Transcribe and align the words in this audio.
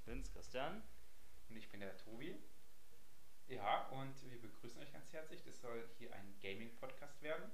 ich 0.00 0.06
bin's, 0.06 0.32
Christian. 0.32 0.82
Und 1.48 1.56
ich 1.56 1.68
bin 1.68 1.80
der 1.80 1.96
Tobi. 1.98 2.34
Ja, 3.48 3.88
und 3.88 4.30
wir 4.30 4.40
begrüßen 4.40 4.80
euch 4.80 4.92
ganz 4.92 5.12
herzlich. 5.12 5.42
Das 5.42 5.60
soll 5.60 5.86
hier 5.98 6.14
ein 6.14 6.38
Gaming-Podcast 6.40 7.20
werden. 7.20 7.50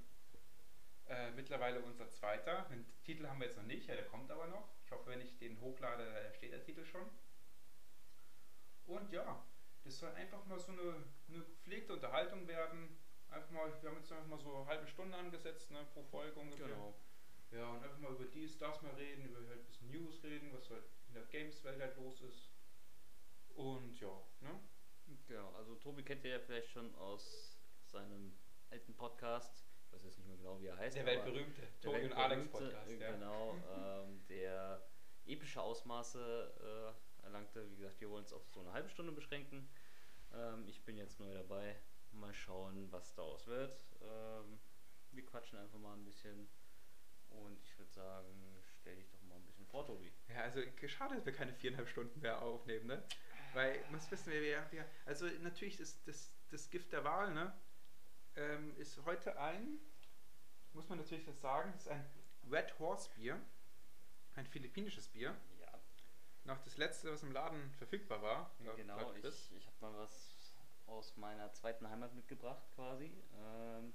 Äh, 1.06 1.32
mittlerweile 1.32 1.80
unser 1.80 2.09
zweiter. 2.09 2.66
Den 2.70 2.86
Titel 3.02 3.27
haben 3.27 3.40
wir 3.40 3.48
jetzt 3.48 3.56
noch 3.56 3.64
nicht, 3.64 3.88
ja, 3.88 3.95
der 3.95 4.06
kommt 4.06 4.30
aber 4.30 4.46
noch. 4.46 4.68
Ich 4.84 4.92
hoffe, 4.92 5.10
wenn 5.10 5.20
ich 5.20 5.36
den 5.38 5.60
hochlade, 5.60 6.04
da 6.04 6.32
steht 6.34 6.52
der 6.52 6.62
Titel 6.62 6.84
schon. 6.84 7.09
Und 8.87 9.10
ja, 9.10 9.45
das 9.82 9.98
soll 9.98 10.12
einfach 10.12 10.45
mal 10.46 10.60
so 10.60 10.73
eine, 10.73 11.04
eine 11.28 11.45
gepflegte 11.45 11.95
Unterhaltung 11.95 12.46
werden. 12.46 12.96
Einfach 13.28 13.51
mal, 13.51 13.82
wir 13.82 13.90
haben 13.90 13.98
jetzt 13.98 14.12
einfach 14.12 14.26
mal 14.28 14.38
so 14.38 14.54
eine 14.54 14.66
halbe 14.66 14.87
Stunde 14.87 15.16
angesetzt, 15.16 15.70
ne, 15.73 15.84
pro 15.92 16.04
Folge 16.04 16.38
ungefähr. 16.38 16.68
Genau. 16.68 16.95
Ja, 17.51 17.70
und 17.70 17.82
einfach 17.82 17.98
mal 17.98 18.12
über 18.12 18.26
dies, 18.26 18.59
das 18.59 18.82
mal 18.82 18.95
reden, 18.95 19.24
über 19.24 19.38
halt 19.48 19.60
ein 19.60 19.66
bisschen 19.66 19.90
News 19.90 20.23
reden, 20.23 20.52
was 20.52 20.70
halt 20.70 20.84
der 21.16 21.25
Games-Welt 21.27 21.80
halt 21.80 21.97
los 21.97 22.20
ist. 22.23 22.51
Und 23.55 23.98
ja, 24.01 24.23
ne? 24.41 24.61
Genau, 25.27 25.52
also 25.55 25.74
Tobi 25.77 26.02
kennt 26.02 26.24
ihr 26.24 26.33
ja 26.33 26.41
vielleicht 26.41 26.70
schon 26.70 26.95
aus 26.97 27.59
seinem 27.84 28.37
alten 28.70 28.95
Podcast. 28.95 29.65
Ich 29.87 29.93
weiß 29.93 30.05
jetzt 30.05 30.19
nicht 30.19 30.27
mehr 30.29 30.37
genau, 30.37 30.60
wie 30.60 30.66
er 30.66 30.77
heißt. 30.77 30.97
Der 30.97 31.07
weltberühmte 31.07 31.60
der 31.60 31.80
Tobi 31.80 32.05
und 32.05 32.12
Alex 32.12 32.51
Podcast, 32.51 32.91
äh, 32.91 32.98
ja. 32.98 33.12
Genau, 33.12 33.57
ähm, 33.77 34.27
der 34.29 34.87
epische 35.24 35.62
Ausmaße 35.62 36.95
äh, 37.21 37.24
erlangte. 37.24 37.71
Wie 37.71 37.77
gesagt, 37.77 38.01
wir 38.01 38.10
wollen 38.10 38.24
es 38.24 38.33
auf 38.33 38.46
so 38.49 38.60
eine 38.60 38.73
halbe 38.73 38.90
Stunde 38.90 39.12
beschränken. 39.12 39.68
Ähm, 40.35 40.68
ich 40.68 40.85
bin 40.85 40.96
jetzt 40.96 41.18
neu 41.18 41.33
dabei. 41.33 41.77
Mal 42.12 42.35
schauen, 42.35 42.90
was 42.93 43.15
daraus 43.15 43.46
wird. 43.46 43.87
Ähm, 44.02 44.60
wir 45.12 45.24
quatschen 45.24 45.59
einfach 45.59 45.79
mal 45.79 45.95
ein 45.95 46.05
bisschen. 46.05 46.49
Und 47.29 47.62
ich 47.62 47.79
würde 47.79 47.93
sagen, 47.93 48.62
stell 48.80 48.96
dich 48.96 49.09
doch 49.09 49.15
vor, 49.77 49.87
Tobi. 49.87 50.10
Ja, 50.29 50.43
also 50.43 50.60
schade, 50.87 51.16
dass 51.16 51.27
wir 51.27 51.32
keine 51.32 51.52
viereinhalb 51.52 51.88
Stunden 51.88 52.21
mehr 52.21 52.41
aufnehmen, 52.41 52.87
ne? 52.87 53.02
Weil, 53.52 53.79
muss 53.91 54.10
wissen 54.10 54.33
wir, 54.33 54.41
wir, 54.41 54.66
wir 54.71 54.85
also 55.05 55.27
natürlich 55.43 55.80
ist 55.80 56.07
das, 56.09 56.33
das 56.51 56.71
Gift 56.71 56.93
der 56.93 57.05
Wahl, 57.05 57.33
ne? 57.35 57.52
Ähm, 58.37 58.74
ist 58.79 59.05
heute 59.05 59.38
ein, 59.38 59.79
muss 60.73 60.88
man 60.88 60.99
natürlich 60.99 61.24
das 61.24 61.41
sagen, 61.41 61.73
ist 61.74 61.88
ein 61.88 62.05
Red 62.51 62.79
Horse 62.79 63.10
Bier, 63.15 63.41
ein 64.34 64.47
philippinisches 64.47 65.09
Bier. 65.09 65.34
Ja, 65.60 65.78
Noch 66.44 66.59
das 66.62 66.77
letzte, 66.77 67.12
was 67.12 67.22
im 67.22 67.33
Laden 67.33 67.71
verfügbar 67.72 68.22
war. 68.22 68.50
Genau, 68.77 69.12
ich, 69.15 69.25
ich 69.25 69.66
habe 69.66 69.77
mal 69.81 69.94
was 69.99 70.34
aus 70.87 71.16
meiner 71.16 71.53
zweiten 71.53 71.88
Heimat 71.88 72.15
mitgebracht 72.15 72.62
quasi. 72.75 73.12
Ähm, 73.34 73.93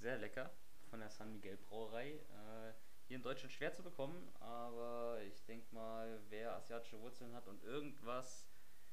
sehr 0.00 0.18
lecker 0.18 0.50
von 0.90 1.00
der 1.00 1.10
San 1.10 1.32
Miguel 1.32 1.56
Brauerei. 1.56 2.12
Äh, 2.12 2.72
hier 3.12 3.18
in 3.18 3.22
Deutschland 3.22 3.52
schwer 3.52 3.74
zu 3.74 3.82
bekommen, 3.82 4.26
aber 4.40 5.20
ich 5.24 5.44
denke 5.44 5.66
mal, 5.74 6.18
wer 6.30 6.56
asiatische 6.56 6.98
Wurzeln 6.98 7.34
hat 7.34 7.46
und 7.46 7.62
irgendwas 7.62 8.48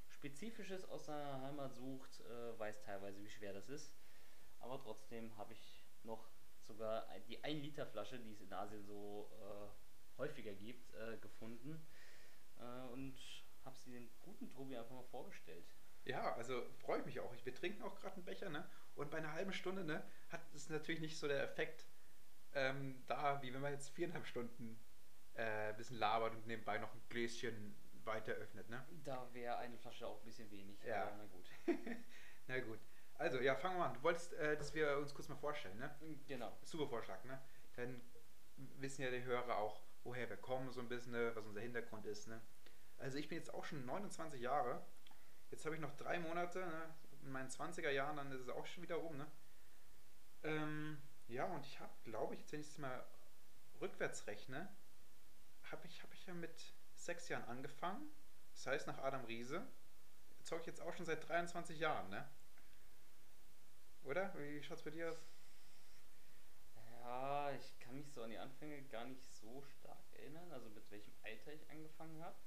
Spezifisches 0.10 0.84
aus 0.90 1.06
seiner 1.06 1.42
Heimat 1.42 1.74
sucht, 1.74 2.20
äh, 2.20 2.60
weiß 2.60 2.82
teilweise, 2.82 3.24
wie 3.24 3.30
schwer 3.30 3.54
das 3.54 3.70
ist. 3.70 3.94
Aber 4.60 4.78
trotzdem 4.78 5.38
habe 5.38 5.54
ich 5.54 5.86
noch 6.04 6.30
sogar 6.68 7.08
die 7.30 7.42
1 7.46 7.64
Liter 7.64 7.86
Flasche, 7.86 8.20
die 8.20 8.34
es 8.34 8.42
in 8.42 8.52
Asien 8.52 8.84
so 8.84 9.32
äh, 9.40 10.18
häufiger 10.18 10.54
gibt, 10.54 10.94
äh, 10.96 11.16
gefunden 11.20 11.82
äh, 12.58 12.92
und 12.92 13.16
habe 13.64 13.78
sie 13.78 13.92
den 13.94 14.10
guten 14.20 14.50
Tobi 14.50 14.76
einfach 14.76 14.96
mal 14.96 15.04
vorgestellt. 15.04 15.74
Ja, 16.04 16.36
also 16.36 16.66
freue 16.80 17.00
ich 17.00 17.06
mich 17.06 17.22
auch. 17.22 17.34
Wir 17.46 17.56
trinken 17.56 17.84
auch 17.84 17.96
gerade 17.96 18.16
einen 18.16 18.26
Becher, 18.26 18.50
ne? 18.50 18.70
Und 18.96 19.12
bei 19.12 19.20
einer 19.20 19.32
halben 19.32 19.54
Stunde, 19.54 19.86
ne, 19.86 20.04
hat 20.28 20.42
es 20.54 20.68
natürlich 20.68 21.00
nicht 21.00 21.18
so 21.18 21.30
der 21.30 21.42
Effekt 21.42 21.86
ähm, 22.54 23.04
da, 23.08 23.42
wie 23.42 23.54
wenn 23.54 23.62
man 23.62 23.72
jetzt 23.72 23.90
viereinhalb 23.90 24.26
Stunden 24.26 24.80
äh, 25.36 25.70
ein 25.70 25.78
bisschen 25.78 25.98
labert 25.98 26.34
und 26.34 26.48
nebenbei 26.48 26.78
noch 26.78 26.94
ein 26.94 27.02
Gläschen 27.10 27.76
weiter 28.04 28.32
öffnet, 28.34 28.70
ne? 28.70 28.86
Da 29.04 29.28
wäre 29.34 29.58
eine 29.58 29.78
Flasche 29.78 30.08
auch 30.08 30.20
ein 30.20 30.26
bisschen 30.26 30.50
wenig, 30.52 30.82
Ja. 30.84 31.12
na 31.18 31.26
gut. 31.26 31.50
Na 32.48 32.60
gut. 32.62 32.80
Also, 33.16 33.40
ja, 33.42 33.56
fangen 33.56 33.78
wir 33.78 33.86
an. 33.86 33.94
Du 33.94 34.02
wolltest, 34.02 34.34
äh, 34.34 34.58
dass 34.58 34.74
wir 34.74 34.98
uns 34.98 35.14
kurz 35.14 35.28
mal 35.28 35.36
vorstellen, 35.36 35.78
ne? 35.78 35.94
Genau. 36.26 36.58
Super 36.64 36.88
Vorschlag, 36.88 37.24
ne? 37.26 37.40
Dann 37.76 38.02
wissen 38.80 39.04
ja 39.04 39.12
die 39.12 39.24
Hörer 39.24 39.58
auch, 39.58 39.84
woher 40.04 40.28
wir 40.30 40.38
kommen, 40.38 40.72
so 40.72 40.80
ein 40.80 40.90
bisschen, 40.90 41.12
ne? 41.12 41.32
was 41.36 41.46
unser 41.46 41.62
Hintergrund 41.62 42.06
ist, 42.08 42.28
ne? 42.28 42.42
Also, 42.98 43.18
ich 43.18 43.28
bin 43.30 43.38
jetzt 43.38 43.54
auch 43.54 43.66
schon 43.66 43.86
29 43.86 44.42
Jahre. 44.42 44.84
Jetzt 45.52 45.66
habe 45.66 45.76
ich 45.76 45.82
noch 45.82 45.96
drei 45.98 46.18
Monate, 46.20 46.60
ne? 46.60 46.96
In 47.22 47.32
meinen 47.32 47.50
20er 47.50 47.92
Jahren, 47.92 48.16
dann 48.18 48.32
ist 48.32 48.42
es 48.42 48.50
auch 48.50 48.66
schon 48.66 48.82
wieder 48.84 48.96
rum, 48.96 49.18
ne? 49.18 49.28
Ähm, 50.44 50.98
ja, 51.30 51.46
und 51.46 51.66
ich 51.66 51.80
habe, 51.80 51.94
glaube 52.04 52.34
ich, 52.34 52.42
jetzt, 52.42 52.52
wenn 52.52 52.62
ich 52.62 52.68
es 52.68 52.78
mal 52.78 53.06
rückwärts 53.80 54.28
rechne, 54.28 54.68
habe 55.72 55.86
ich, 55.88 56.04
hab 56.04 56.14
ich 56.14 56.26
ja 56.26 56.34
mit 56.34 56.74
sechs 56.96 57.30
Jahren 57.30 57.46
angefangen. 57.46 58.10
Das 58.54 58.68
heißt, 58.68 58.88
nach 58.88 58.98
Adam 58.98 59.24
Riese 59.26 59.66
zocke 60.44 60.62
ich 60.62 60.68
jetzt 60.68 60.82
auch 60.82 60.94
schon 60.94 61.06
seit 61.06 61.28
23 61.28 61.80
Jahren, 61.80 62.10
ne? 62.10 62.28
Oder? 64.04 64.34
Wie 64.38 64.64
schaut's 64.64 64.82
bei 64.82 64.90
dir 64.90 65.12
aus? 65.12 65.24
Ja, 66.76 67.52
ich 67.52 67.80
kann 67.80 67.96
mich 67.96 68.12
so 68.12 68.24
an 68.24 68.32
die 68.32 68.38
Anfänge 68.38 68.82
gar 68.84 69.06
nicht 69.06 69.24
so 69.32 69.62
stark 69.62 70.04
erinnern, 70.14 70.52
also 70.52 70.70
mit 70.70 70.90
welchem 70.90 71.14
Alter 71.24 71.54
ich 71.54 71.70
angefangen 71.70 72.24
habe. 72.24 72.38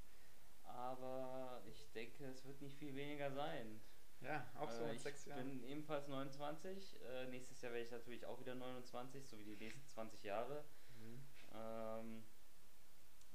Aber 0.64 1.62
ich 1.66 1.90
denke, 1.92 2.24
es 2.26 2.44
wird 2.44 2.60
nicht 2.60 2.78
viel 2.78 2.94
weniger 2.94 3.30
sein. 3.32 3.80
Ja, 4.22 4.46
auch 4.58 4.70
so 4.70 4.84
Äh, 4.84 4.94
ich 4.94 5.02
sechs 5.02 5.24
Jahren. 5.26 5.60
bin 5.60 5.64
ebenfalls 5.64 6.06
29. 6.08 7.00
Äh, 7.02 7.26
nächstes 7.26 7.60
Jahr 7.60 7.72
werde 7.72 7.84
ich 7.84 7.90
natürlich 7.90 8.24
auch 8.24 8.38
wieder 8.40 8.54
29, 8.54 9.26
so 9.26 9.38
wie 9.38 9.44
die 9.44 9.56
nächsten 9.56 9.86
20 9.86 10.22
Jahre. 10.22 10.64
Mhm. 10.96 11.22
Ähm, 11.52 12.24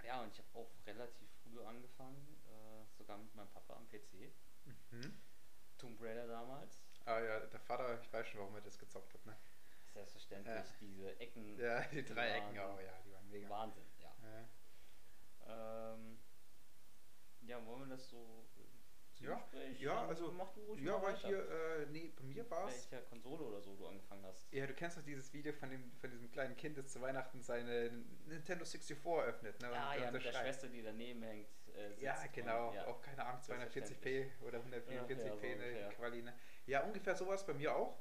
ja, 0.06 0.22
und 0.22 0.32
ich 0.32 0.40
habe 0.40 0.48
auch 0.54 0.72
relativ 0.86 1.30
früh 1.44 1.62
angefangen, 1.64 2.38
äh, 2.46 2.86
sogar 2.98 3.18
mit 3.18 3.34
meinem 3.36 3.50
Papa 3.50 3.76
am 3.76 3.88
PC. 3.90 4.32
Mhm. 4.92 5.20
Tomb 5.78 6.02
Raider 6.02 6.28
damals. 6.28 6.82
Ah 7.06 7.20
ja, 7.20 7.40
der 7.42 7.60
Vater, 7.60 8.02
ich 8.02 8.12
weiß 8.12 8.28
schon, 8.28 8.40
warum 8.42 8.56
er 8.56 8.62
das 8.62 8.78
gezockt 8.80 9.14
hat, 9.14 9.26
ne? 9.26 9.36
Selbstverständlich, 9.94 10.56
Ja. 10.56 10.66
diese 10.80 11.20
Ecken. 11.20 11.58
Ja, 11.60 11.82
die 11.88 12.04
drei 12.06 12.30
Ecken 12.32 12.56
waren 12.58 12.72
auch, 12.72 12.82
ja, 12.82 13.02
die 13.06 13.12
waren 13.12 13.30
mega. 13.30 13.50
Wahnsinn, 13.50 13.86
ja. 14.00 14.16
Ja. 15.46 15.94
Ähm, 15.94 16.20
ja, 17.42 17.66
wollen 17.66 17.82
wir 17.82 17.96
das 17.96 18.10
so 18.10 18.48
Ja, 19.20 19.36
Zwiegespräch? 19.50 19.82
ja, 19.82 20.08
also, 20.08 20.32
mach 20.32 20.52
du 20.54 20.62
ruhig 20.62 20.82
Ja, 20.84 20.94
mal 20.98 21.02
war 21.04 21.10
ich 21.14 21.24
weiter. 21.24 21.28
hier, 21.28 21.50
äh, 21.82 21.86
nee, 21.88 22.12
bei 22.16 22.24
mir 22.24 22.50
war 22.52 22.68
es. 22.68 22.92
Welcher 22.92 23.06
Konsole 23.08 23.44
oder 23.44 23.62
so 23.62 23.76
du 23.76 23.88
angefangen 23.88 24.24
hast. 24.26 24.52
Ja, 24.54 24.68
du 24.68 24.74
kennst 24.74 24.98
doch 24.98 25.04
dieses 25.04 25.34
Video 25.34 25.54
von, 25.54 25.70
dem, 25.70 25.92
von 26.00 26.12
diesem 26.12 26.30
kleinen 26.32 26.56
Kind, 26.56 26.78
das 26.78 26.88
zu 26.88 27.02
Weihnachten 27.02 27.42
seine 27.42 27.90
Nintendo 28.28 28.64
64 28.66 28.98
öffnet, 29.06 29.60
ne? 29.62 29.68
ah 29.74 29.94
und, 29.94 30.00
ja, 30.02 30.08
und 30.08 30.14
mit 30.14 30.26
der. 30.26 30.34
Schwester, 30.34 30.68
die 30.68 30.82
daneben 30.84 31.24
hängt. 31.24 31.48
Äh, 31.76 32.00
Ja, 32.02 32.22
und- 32.22 32.34
genau, 32.34 32.74
ja. 32.74 32.86
auch 32.88 33.02
keine 33.02 33.26
Ahnung, 33.26 33.42
240p 33.42 33.72
Selbstverständlich. 33.72 34.42
oder 34.42 34.60
144p 34.60 34.92
Ja, 35.48 35.66
ja, 35.66 35.74
so 35.84 35.88
ne. 35.90 35.96
Quali, 35.96 36.22
ne? 36.22 36.34
Ja, 36.68 36.84
ungefähr 36.84 37.16
sowas 37.16 37.46
bei 37.46 37.54
mir 37.54 37.76
auch. 37.76 37.98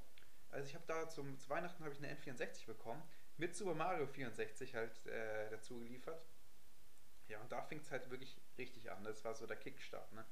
Also 0.50 0.68
ich 0.68 0.74
habe 0.74 0.84
da 0.86 1.08
zum, 1.08 1.38
zu 1.38 1.48
Weihnachten 1.50 1.82
habe 1.84 1.92
ich 1.94 1.98
eine 2.02 2.14
N64 2.14 2.66
bekommen, 2.66 3.02
mit 3.36 3.54
Super 3.54 3.74
Mario 3.74 4.06
64 4.06 4.74
halt 4.74 5.04
äh, 5.06 5.50
dazu 5.50 5.78
geliefert. 5.80 6.24
Ja, 7.28 7.40
und 7.40 7.50
da 7.50 7.60
fing 7.62 7.80
es 7.80 7.90
halt 7.90 8.08
wirklich 8.10 8.40
richtig 8.56 8.90
an. 8.90 9.02
Das 9.02 9.24
war 9.24 9.34
so 9.34 9.46
der 9.46 9.56
Kickstart, 9.56 10.12
ne? 10.12 10.24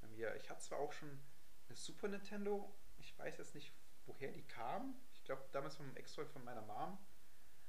Bei 0.00 0.08
mir, 0.08 0.34
ich 0.36 0.48
hatte 0.50 0.60
zwar 0.60 0.78
auch 0.78 0.92
schon 0.92 1.20
eine 1.68 1.76
Super 1.76 2.08
Nintendo, 2.08 2.74
ich 2.98 3.18
weiß 3.18 3.38
jetzt 3.38 3.54
nicht, 3.54 3.72
woher 4.06 4.32
die 4.32 4.46
kam. 4.46 5.00
Ich 5.12 5.24
glaube 5.24 5.44
damals 5.52 5.76
vom 5.76 5.94
Ex-Freund 5.96 6.30
von 6.30 6.44
meiner 6.44 6.62
Mom. 6.62 6.98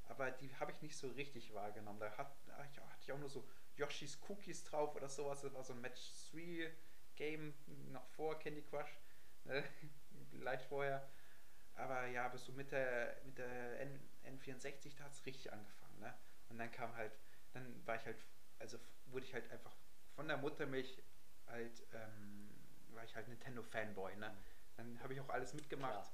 Aber 0.03 0.31
die 0.31 0.53
habe 0.55 0.71
ich 0.71 0.81
nicht 0.81 0.97
so 0.97 1.09
richtig 1.09 1.53
wahrgenommen. 1.53 1.99
Da 1.99 2.17
hat, 2.17 2.35
da 2.45 2.57
hatte 2.57 3.01
ich 3.01 3.11
auch 3.11 3.19
nur 3.19 3.29
so 3.29 3.47
Yoshis 3.75 4.19
Cookies 4.27 4.63
drauf 4.63 4.95
oder 4.95 5.09
sowas. 5.09 5.41
Das 5.41 5.53
war 5.53 5.63
so 5.63 5.73
ein 5.73 5.81
Match 5.81 6.11
3 6.31 6.71
Game 7.15 7.53
noch 7.91 8.05
vor 8.07 8.37
Candy 8.39 8.61
Crush. 8.63 8.99
Ne? 9.45 9.63
Leicht 10.33 10.65
vorher. 10.65 11.09
Aber 11.75 12.07
ja, 12.07 12.27
bis 12.27 12.45
so 12.45 12.51
mit 12.51 12.71
der, 12.71 13.21
mit 13.25 13.37
der 13.37 13.79
N, 13.79 14.09
N64, 14.25 14.97
da 14.97 15.05
hat 15.05 15.13
es 15.13 15.25
richtig 15.25 15.51
angefangen. 15.53 15.99
Ne? 15.99 16.13
Und 16.49 16.57
dann 16.57 16.71
kam 16.71 16.95
halt, 16.95 17.13
dann 17.53 17.85
war 17.87 17.95
ich 17.95 18.05
halt, 18.05 18.25
also 18.59 18.77
wurde 19.05 19.25
ich 19.25 19.33
halt 19.33 19.49
einfach 19.51 19.75
von 20.15 20.27
der 20.27 20.37
Muttermilch 20.37 21.01
halt, 21.51 21.83
ähm, 21.93 22.49
war 22.89 23.03
ich 23.03 23.15
halt 23.15 23.27
Nintendo-Fanboy. 23.27 24.15
Ne? 24.17 24.35
Dann 24.77 24.99
habe 25.01 25.13
ich 25.13 25.19
auch 25.19 25.29
alles 25.29 25.53
mitgemacht. 25.53 25.91
Klar. 25.93 26.13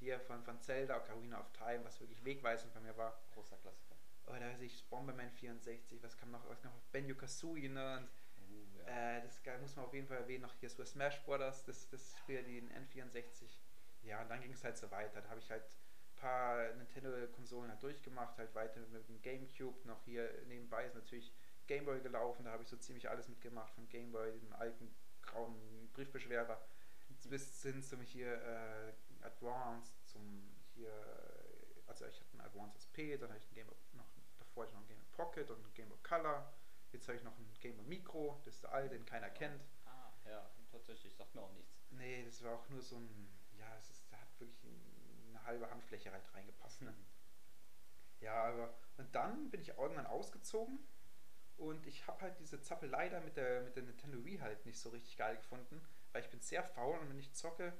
Hier 0.00 0.20
von, 0.20 0.42
von 0.44 0.60
Zelda, 0.60 0.96
Ocarina 0.96 1.40
of 1.40 1.50
Time, 1.52 1.84
was 1.84 2.00
wirklich 2.00 2.24
wegweisend 2.24 2.72
bei 2.72 2.80
mir 2.80 2.96
war. 2.96 3.20
Großer 3.34 3.56
Klassiker. 3.56 3.96
Oder 4.26 4.40
weiß 4.52 4.60
ich, 4.60 4.88
Bomberman 4.88 5.30
64, 5.32 6.02
was 6.02 6.16
kam 6.16 6.30
noch, 6.30 6.48
was 6.48 6.62
noch, 6.62 6.72
Benjo 6.92 7.14
Kazooie, 7.16 7.68
ne? 7.68 7.98
Und 7.98 8.08
Uh, 8.50 8.78
ja. 8.78 9.18
äh, 9.18 9.22
das 9.22 9.60
muss 9.60 9.76
man 9.76 9.84
auf 9.84 9.92
jeden 9.92 10.06
Fall 10.06 10.18
erwähnen, 10.18 10.42
noch 10.42 10.54
hier 10.54 10.70
Super 10.70 10.86
Smash 10.86 11.22
Brothers, 11.24 11.64
das, 11.64 11.88
das 11.90 12.16
Spiel, 12.18 12.42
die 12.44 12.58
in 12.58 12.70
N64. 12.70 13.58
Ja, 14.02 14.22
und 14.22 14.28
dann 14.30 14.40
ging 14.40 14.52
es 14.52 14.64
halt 14.64 14.78
so 14.78 14.90
weiter. 14.90 15.20
Da 15.20 15.28
habe 15.28 15.40
ich 15.40 15.50
halt 15.50 15.64
ein 15.64 16.16
paar 16.16 16.72
Nintendo-Konsolen 16.74 17.70
halt 17.70 17.82
durchgemacht, 17.82 18.38
halt 18.38 18.54
weiter 18.54 18.80
mit 18.80 19.08
dem 19.08 19.20
Gamecube, 19.20 19.86
noch 19.86 20.02
hier 20.04 20.30
nebenbei 20.46 20.84
ist 20.86 20.94
natürlich 20.94 21.32
Gameboy 21.68 22.00
gelaufen, 22.00 22.44
da 22.44 22.50
habe 22.50 22.64
ich 22.64 22.68
so 22.68 22.76
ziemlich 22.76 23.08
alles 23.08 23.28
mitgemacht, 23.28 23.72
von 23.74 23.88
Gameboy, 23.88 24.40
dem 24.40 24.52
alten 24.54 24.92
grauen 25.22 25.88
Briefbeschwerer, 25.92 26.60
bis 27.28 27.62
hin 27.62 27.82
zum 27.82 28.00
hier 28.02 28.32
äh, 28.42 28.92
Advance, 29.20 29.92
zum 30.04 30.56
hier, 30.74 30.92
also 31.86 32.06
ich 32.06 32.20
hatte 32.20 32.32
einen 32.32 32.40
Advance 32.40 32.76
SP, 32.82 33.16
dann 33.16 33.30
hatte 33.30 33.38
ich 33.38 33.46
einen 33.46 33.54
Game 33.54 33.66
Boy, 33.68 33.76
noch 33.92 34.08
davor 34.38 34.64
hatte 34.64 34.70
ich 34.70 34.74
noch 34.74 34.80
einen 34.80 34.88
Game 34.88 34.98
Boy 34.98 35.08
Pocket 35.12 35.50
und 35.50 35.64
einen 35.64 35.74
Game 35.74 35.88
Boy 35.88 35.98
Color, 36.02 36.52
Jetzt 36.92 37.06
habe 37.06 37.18
ich 37.18 37.24
noch 37.24 37.36
ein 37.36 37.54
Gamer 37.60 37.82
Micro, 37.82 38.40
das 38.44 38.54
ist 38.54 38.62
der 38.62 38.72
alte, 38.72 38.94
den 38.96 39.04
keiner 39.04 39.28
kennt. 39.30 39.62
Ah, 39.84 40.12
ja, 40.26 40.50
tatsächlich, 40.70 41.14
sagt 41.14 41.34
mir 41.34 41.42
auch 41.42 41.52
nichts. 41.52 41.76
Nee, 41.90 42.24
das 42.24 42.42
war 42.42 42.54
auch 42.54 42.68
nur 42.70 42.82
so 42.82 42.96
ein, 42.96 43.28
ja, 43.58 43.66
es 43.78 43.90
ist, 43.90 44.10
da 44.10 44.16
hat 44.16 44.40
wirklich 44.40 44.64
eine 45.28 45.44
halbe 45.44 45.70
Handfläche 45.70 46.10
halt 46.10 46.24
reingepasst. 46.34 46.82
Ne? 46.82 46.94
Ja, 48.20 48.44
aber 48.44 48.74
und 48.96 49.14
dann 49.14 49.50
bin 49.50 49.60
ich 49.60 49.68
irgendwann 49.68 50.06
ausgezogen 50.06 50.78
und 51.58 51.86
ich 51.86 52.06
habe 52.06 52.22
halt 52.22 52.38
diese 52.40 52.60
Zappelei 52.62 53.08
da 53.10 53.20
mit 53.20 53.36
der, 53.36 53.62
mit 53.62 53.76
der 53.76 53.84
Nintendo 53.84 54.24
Wii 54.24 54.38
halt 54.38 54.64
nicht 54.66 54.78
so 54.80 54.90
richtig 54.90 55.16
geil 55.18 55.36
gefunden, 55.36 55.82
weil 56.12 56.22
ich 56.22 56.30
bin 56.30 56.40
sehr 56.40 56.64
faul 56.64 56.98
und 56.98 57.10
wenn 57.10 57.18
ich 57.18 57.34
zocke, 57.34 57.72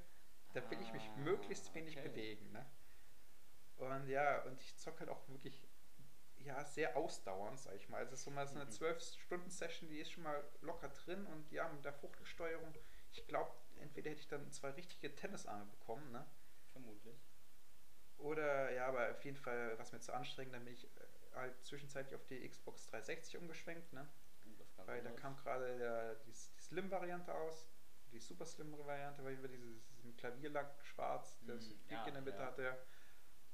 da 0.53 0.69
will 0.71 0.81
ich 0.81 0.93
mich 0.93 1.15
Ah, 1.15 1.15
möglichst 1.15 1.73
wenig 1.75 1.95
okay. 1.97 2.03
bewegen. 2.03 2.51
Ne? 2.51 2.65
Und 3.77 4.07
ja, 4.09 4.43
und 4.43 4.61
ich 4.61 4.77
zocke 4.77 4.99
halt 5.01 5.09
auch 5.09 5.27
wirklich 5.29 5.67
ja, 6.39 6.63
sehr 6.65 6.97
ausdauernd, 6.97 7.59
sag 7.59 7.75
ich 7.75 7.89
mal. 7.89 7.99
Also 7.99 8.15
so 8.15 8.31
mal 8.31 8.47
so 8.47 8.55
eine 8.55 8.65
Mhm. 8.65 8.69
12-Stunden-Session, 8.69 9.89
die 9.89 9.99
ist 9.99 10.11
schon 10.11 10.23
mal 10.23 10.43
locker 10.61 10.89
drin 10.89 11.25
und 11.27 11.51
ja, 11.51 11.67
mit 11.69 11.85
der 11.85 11.93
Fuchtelsteuerung, 11.93 12.73
ich 13.11 13.27
glaube, 13.27 13.51
entweder 13.77 14.11
hätte 14.11 14.21
ich 14.21 14.27
dann 14.27 14.51
zwei 14.51 14.71
richtige 14.71 15.15
Tennisarme 15.15 15.65
bekommen, 15.67 16.11
ne? 16.11 16.25
Vermutlich. 16.71 17.19
Oder 18.17 18.71
ja, 18.71 18.87
aber 18.87 19.11
auf 19.11 19.23
jeden 19.25 19.37
Fall, 19.37 19.77
was 19.79 19.91
mir 19.91 19.99
zu 20.01 20.13
anstrengend, 20.13 20.53
dann 20.53 20.65
bin 20.65 20.73
ich 20.73 20.85
äh, 20.85 20.89
halt 21.33 21.63
zwischenzeitlich 21.65 22.15
auf 22.15 22.25
die 22.25 22.47
Xbox 22.47 22.85
360 22.87 23.37
umgeschwenkt, 23.37 23.93
ne? 23.93 24.07
Uh, 24.45 24.85
Weil 24.85 25.01
da 25.03 25.11
kam 25.11 25.35
gerade 25.37 25.77
der- 25.77 26.15
die, 26.15 26.31
die 26.31 26.61
Slim-Variante 26.61 27.33
aus, 27.33 27.67
die 28.11 28.19
Super 28.19 28.45
Slim-Variante, 28.45 29.23
weil 29.23 29.33
über 29.35 29.47
dieses, 29.47 29.85
diesen 29.97 30.15
Klavierlack 30.17 30.83
schwarz, 30.83 31.37
das 31.45 31.65
Mhm, 31.65 31.79
Krieg 31.87 31.91
ja, 31.91 32.07
in 32.07 32.13
der 32.13 32.21
Mitte 32.23 32.37
ja. 32.39 32.45
hatte. 32.45 32.77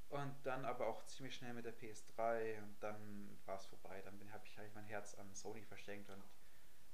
Und 0.10 0.46
dann 0.46 0.66
aber 0.66 0.88
auch 0.88 1.04
ziemlich 1.08 1.36
schnell 1.36 1.54
mit 1.54 1.66
der 1.66 1.74
PS3 1.78 2.62
und 2.62 2.76
dann 2.82 3.38
war 3.46 3.56
es 3.58 3.66
vorbei. 3.66 4.02
Dann 4.04 4.32
habe 4.32 4.46
ich 4.46 4.58
halt 4.58 4.74
mein 4.76 4.86
Herz 4.86 5.16
an 5.16 5.34
Sony 5.34 5.64
verschenkt 5.64 6.10
und 6.10 6.24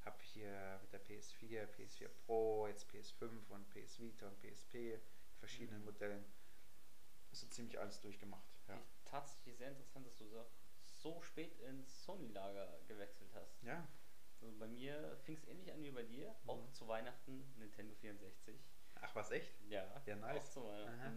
habe 0.05 0.17
hier 0.23 0.79
mit 0.81 0.93
der 0.93 1.01
PS4, 1.05 1.67
PS4 1.67 2.07
Pro, 2.25 2.67
jetzt 2.67 2.89
PS5 2.89 3.49
und 3.49 3.69
PS 3.69 3.99
Vita 3.99 4.27
und 4.27 4.39
PSP, 4.39 4.99
verschiedenen 5.39 5.81
Mhm. 5.81 5.85
Modellen, 5.85 6.25
so 7.31 7.47
ziemlich 7.47 7.79
alles 7.79 7.99
durchgemacht. 7.99 8.47
Ja, 8.67 8.81
Tatsächlich 9.05 9.57
sehr 9.57 9.69
interessant, 9.69 10.05
dass 10.07 10.15
du 10.15 10.25
so, 10.27 10.45
so 11.01 11.21
spät 11.21 11.55
ins 11.59 12.03
Sony-Lager 12.03 12.79
gewechselt 12.87 13.33
hast. 13.33 13.61
ja 13.63 13.87
Also 14.41 14.57
bei 14.57 14.67
mir 14.67 15.17
fing 15.23 15.35
es 15.35 15.47
ähnlich 15.47 15.71
an 15.71 15.83
wie 15.83 15.91
bei 15.91 16.03
dir, 16.03 16.35
auch 16.47 16.63
Mhm. 16.63 16.71
zu 16.73 16.87
Weihnachten 16.87 17.53
Nintendo 17.57 17.93
64. 17.95 18.59
ach 18.95 19.15
was, 19.15 19.31
echt? 19.31 19.51
Ja, 19.69 20.01
Ja, 20.05 20.15
nice. 20.15 20.37
auch 20.37 20.49
zu 20.49 20.63
Weihnachten. 20.65 20.99
Aha. 21.01 21.13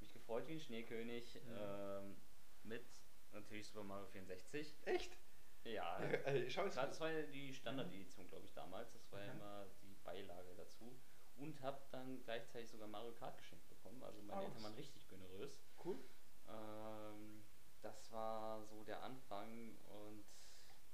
Mich 0.00 0.12
gefreut 0.12 0.46
wie 0.46 0.52
ein 0.54 0.60
Schneekönig 0.60 1.34
Mhm. 1.44 1.56
ähm, 1.58 2.16
mit 2.62 2.86
natürlich 3.32 3.66
Super 3.66 3.84
Mario 3.84 4.06
64. 4.06 4.76
Echt? 4.86 5.16
Ja, 5.64 5.98
Äh, 6.26 6.48
schau 6.50 6.68
Klar, 6.68 6.86
das 6.86 7.00
war 7.00 7.10
ja 7.10 7.22
die 7.22 7.52
Standard-Edition, 7.52 8.28
glaube 8.28 8.46
ich, 8.46 8.52
damals. 8.54 8.92
Das 8.92 9.10
war 9.12 9.20
ja 9.20 9.32
Mhm. 9.34 9.40
immer 9.40 9.66
die 9.82 9.94
Beilage 10.04 10.54
dazu. 10.54 10.98
Und 11.36 11.60
habe 11.62 11.80
dann 11.90 12.22
gleichzeitig 12.24 12.68
sogar 12.70 12.88
Mario 12.88 13.12
Kart 13.12 13.36
geschenkt 13.38 13.68
bekommen. 13.68 14.02
Also 14.02 14.22
meine 14.22 14.40
Oh. 14.40 14.44
Eltern 14.46 14.62
waren 14.62 14.74
richtig 14.74 15.06
generös. 15.08 15.60
cool. 15.84 15.98
Ähm, 16.48 17.44
das 17.82 18.10
war 18.12 18.64
so 18.64 18.84
der 18.84 19.02
Anfang 19.02 19.76
und 19.86 20.24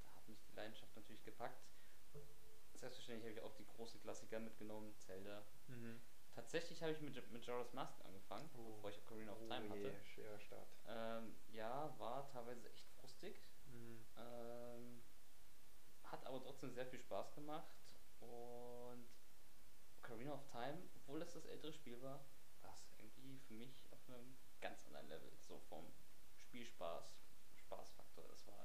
da 0.02 0.14
hat 0.16 0.28
mich 0.28 0.40
die 0.42 0.52
Leidenschaft 0.52 0.94
natürlich 0.96 1.24
gepackt. 1.24 1.62
Selbstverständlich 2.74 3.24
habe 3.24 3.38
ich 3.38 3.42
auch 3.42 3.54
die 3.56 3.66
großen 3.66 4.00
Klassiker 4.00 4.40
mitgenommen, 4.40 4.94
Zelda. 4.98 5.44
Mhm. 5.68 6.00
Tatsächlich 6.34 6.82
habe 6.82 6.92
ich 6.92 7.00
mit 7.00 7.14
Majora's 7.32 7.72
Mask 7.72 8.04
angefangen, 8.04 8.50
Oh. 8.54 8.72
bevor 8.72 8.90
ich 8.90 8.98
Ocarina 8.98 9.32
of 9.32 9.38
Time 9.46 9.68
oh 9.70 9.74
je, 9.76 9.86
hatte. 9.92 10.04
schwerer 10.04 10.40
Start. 10.40 10.68
Ähm, 10.88 11.34
ja, 11.52 11.94
war 11.98 12.26
teilweise 12.28 12.68
echt 12.70 12.88
frustig. 12.90 13.40
Mhm. 13.66 14.04
Ähm, 14.16 15.02
hat 16.02 16.26
aber 16.26 16.42
trotzdem 16.42 16.72
sehr 16.72 16.86
viel 16.86 16.98
Spaß 16.98 17.32
gemacht 17.34 17.72
und 18.20 19.06
Ocarina 19.98 20.34
of 20.34 20.44
Time, 20.50 20.82
obwohl 20.96 21.22
es 21.22 21.32
das 21.32 21.44
ältere 21.46 21.72
Spiel 21.72 22.02
war, 22.02 22.24
war 22.62 22.74
es 22.74 22.84
irgendwie 22.98 23.38
für 23.38 23.54
mich 23.54 23.86
auf 23.92 24.00
einem 24.08 24.36
ganz 24.60 24.84
anderen 24.86 25.08
Level. 25.08 25.32
So 25.38 25.58
vom 25.68 25.90
Spielspaß, 26.54 27.18
Spaßfaktor. 27.56 28.28
Das 28.28 28.46
war 28.46 28.64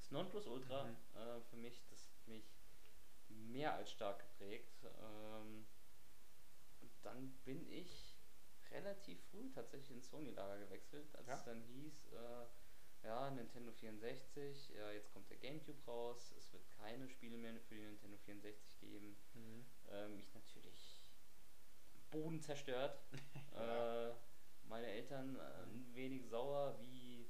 das 0.00 0.10
Nonplusultra 0.10 0.84
Mhm. 0.84 0.96
äh, 1.14 1.40
für 1.42 1.56
mich. 1.56 1.86
Das 1.90 2.08
hat 2.08 2.26
mich 2.26 2.44
mehr 3.28 3.74
als 3.74 3.92
stark 3.92 4.18
geprägt. 4.18 4.82
Ähm, 5.00 5.64
und 6.80 6.90
dann 7.02 7.30
bin 7.44 7.70
ich 7.70 8.16
relativ 8.72 9.20
früh 9.30 9.48
tatsächlich 9.52 9.92
ins 9.92 10.08
Sony-Lager 10.10 10.58
gewechselt, 10.58 11.14
als 11.14 11.28
Ja? 11.28 11.34
es 11.36 11.44
dann 11.44 11.62
hieß, 11.62 12.06
äh, 12.12 12.46
ja, 13.04 13.30
Nintendo 13.30 13.70
64, 13.70 14.70
ja, 14.70 14.90
jetzt 14.90 15.12
kommt 15.12 15.30
der 15.30 15.36
GameCube 15.36 15.84
raus, 15.86 16.32
es 16.36 16.52
wird 16.52 16.68
keine 16.70 17.08
Spiele 17.08 17.36
mehr 17.36 17.60
für 17.60 17.76
die 17.76 17.82
Nintendo 17.82 18.16
64 18.16 18.78
geben. 18.80 19.16
Mhm. 19.34 19.64
Ähm, 19.88 20.18
ich 20.18 20.34
natürlich 20.34 21.12
Boden 22.10 22.40
zerstört. 22.40 22.98
Äh, 23.54 24.14
meine 24.68 24.86
Eltern 24.86 25.36
äh, 25.36 25.62
ein 25.64 25.94
wenig 25.94 26.26
sauer, 26.28 26.78
wie 26.80 27.28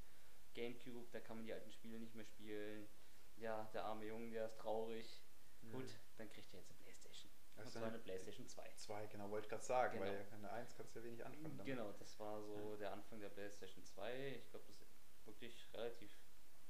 GameCube, 0.55 1.09
da 1.11 1.21
kann 1.21 1.37
man 1.37 1.47
die 1.47 1.53
alten 1.53 1.71
Spiele 1.71 1.99
nicht 1.99 2.15
mehr 2.15 2.25
spielen. 2.25 2.89
Ja, 3.37 3.65
der 3.75 3.85
arme 3.85 4.05
Junge, 4.07 4.31
der 4.31 4.47
ist 4.47 4.57
traurig. 4.59 5.23
Mhm. 5.63 5.73
Gut, 5.73 5.99
dann 6.17 6.29
kriegt 6.31 6.53
er 6.53 6.61
jetzt 6.61 6.71
eine 6.71 6.79
Playstation. 6.81 7.31
Das 7.57 7.67
Und 7.67 7.73
zwar 7.73 7.89
eine- 7.89 7.99
Playstation 7.99 8.47
2. 8.49 8.71
Zwei, 8.75 9.07
genau, 9.07 9.31
wollte 9.31 9.47
ich 9.47 9.51
gerade 9.51 9.63
sagen, 9.65 9.99
Genau. 9.99 10.11
weil 10.11 10.27
eine 10.33 10.51
1 10.53 10.75
kannst 10.75 10.95
du 10.95 10.99
ja 11.01 11.05
wenig 11.05 11.25
anfangen 11.25 11.57
damit. 11.57 11.67
Genau, 11.67 11.93
das 11.93 12.19
war 12.19 12.43
so 12.43 12.55
Ja. 12.73 12.77
der 12.79 12.93
Anfang 12.93 13.21
der 13.21 13.29
PlayStation 13.31 13.85
2. 13.85 14.37
Ich 14.37 14.51
glaube, 14.51 14.67
das 14.67 14.81
ist 14.81 14.97
wirklich 15.25 15.69
relativ 15.73 16.17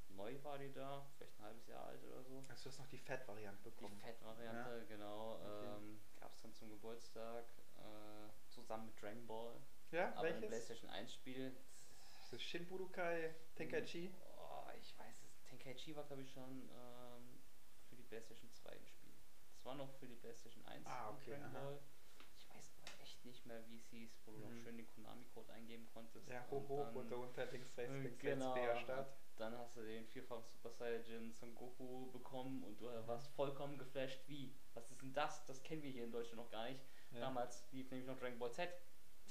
neu 0.09 0.43
war 0.45 0.59
die 0.59 0.71
da, 0.73 1.05
vielleicht 1.17 1.39
ein 1.39 1.43
halbes 1.45 1.67
Jahr 1.67 1.87
alt 1.87 2.05
oder 2.05 2.23
so. 2.23 2.45
Also 2.49 2.65
du 2.65 2.69
hast 2.71 2.79
noch 2.79 2.87
die 2.87 2.99
Fat-Variante 2.99 3.63
Die 3.65 3.71
bekommen. 3.71 3.99
Fett-Variante, 4.01 4.87
genau. 4.87 5.35
Okay. 5.43 5.77
Ähm, 5.77 6.01
Gab 6.21 6.33
es 6.35 6.43
dann 6.43 6.53
zum 6.55 6.69
Geburtstag 6.71 7.45
äh, 7.77 8.51
zusammen 8.51 8.87
mit 8.87 9.01
Dragon 9.03 9.27
Ball. 9.27 9.61
Ja, 9.95 10.09
Aber 10.17 10.27
ein 10.27 10.35
welches? 10.35 10.49
PlayStation 10.49 10.91
1 10.91 11.13
Spiel. 11.15 11.55
Das 12.21 12.33
ist 12.33 12.43
Shin 12.43 12.67
Budokai 12.67 13.33
Tenkaichi. 13.55 14.13
Oh, 14.37 14.69
ich 14.81 14.99
weiß 14.99 15.23
es. 15.23 15.43
Tenkaichi 15.45 15.95
war, 15.95 16.05
glaube 16.05 16.23
ich, 16.23 16.33
schon 16.33 16.69
ähm, 16.69 17.39
für 17.89 17.95
die 17.97 18.03
PlayStation 18.03 18.51
2 18.51 18.71
ein 18.71 18.87
Spiel. 18.87 19.13
Das 19.55 19.65
war 19.65 19.77
noch 19.77 19.93
für 19.95 20.09
die 20.09 20.17
PlayStation 20.17 20.65
1 20.67 20.85
Ah, 20.87 21.11
okay, 21.11 21.31
Dragon 21.31 21.45
aha. 21.47 21.61
Ball. 21.61 21.81
Ich 22.37 22.49
weiß 22.51 22.73
aber 22.79 23.03
echt 23.03 23.25
nicht 23.25 23.47
mehr, 23.47 23.65
wie 23.69 23.77
es 23.77 23.87
hieß, 23.87 24.21
wo 24.27 24.33
du 24.33 24.39
noch 24.39 24.51
Mhm. 24.51 24.63
schön 24.65 24.77
den 24.79 24.89
Konami-Code 24.89 25.53
eingeben 25.53 25.87
konntest. 25.87 26.29
Ja, 26.29 26.41
und 26.43 26.51
hoch, 26.51 26.69
hoch, 26.69 26.95
runter, 26.95 27.17
runter, 27.17 27.47
links, 27.47 27.77
rechts, 27.77 27.95
äh, 27.95 28.01
links, 28.01 28.21
genau. 28.21 28.53
rechts, 28.55 28.81
Start. 28.83 29.13
Dann 29.37 29.57
hast 29.57 29.77
du 29.77 29.83
den 29.83 30.07
vierfachen 30.07 30.45
Super 30.47 30.71
Saiyajin 30.71 31.33
Son 31.33 31.55
Goku 31.55 32.11
bekommen 32.11 32.65
und 32.65 32.81
du 32.81 32.87
Mhm. 32.89 33.07
warst 33.07 33.29
vollkommen 33.35 33.79
geflasht. 33.79 34.21
Wie? 34.27 34.53
Was 34.75 34.91
ist 34.91 35.01
denn 35.03 35.13
das? 35.13 35.45
Das 35.47 35.63
kennen 35.63 35.83
wir 35.83 35.91
hier 35.91 36.05
in 36.05 36.11
Deutschland 36.13 36.37
noch 36.43 36.51
gar 36.51 36.69
nicht. 36.69 36.81
Ja. 37.13 37.21
Damals 37.21 37.65
lief 37.71 37.89
nämlich 37.91 38.07
noch 38.09 38.19
Dragon 38.19 38.39
Ball 38.41 38.53
Z. 38.53 38.69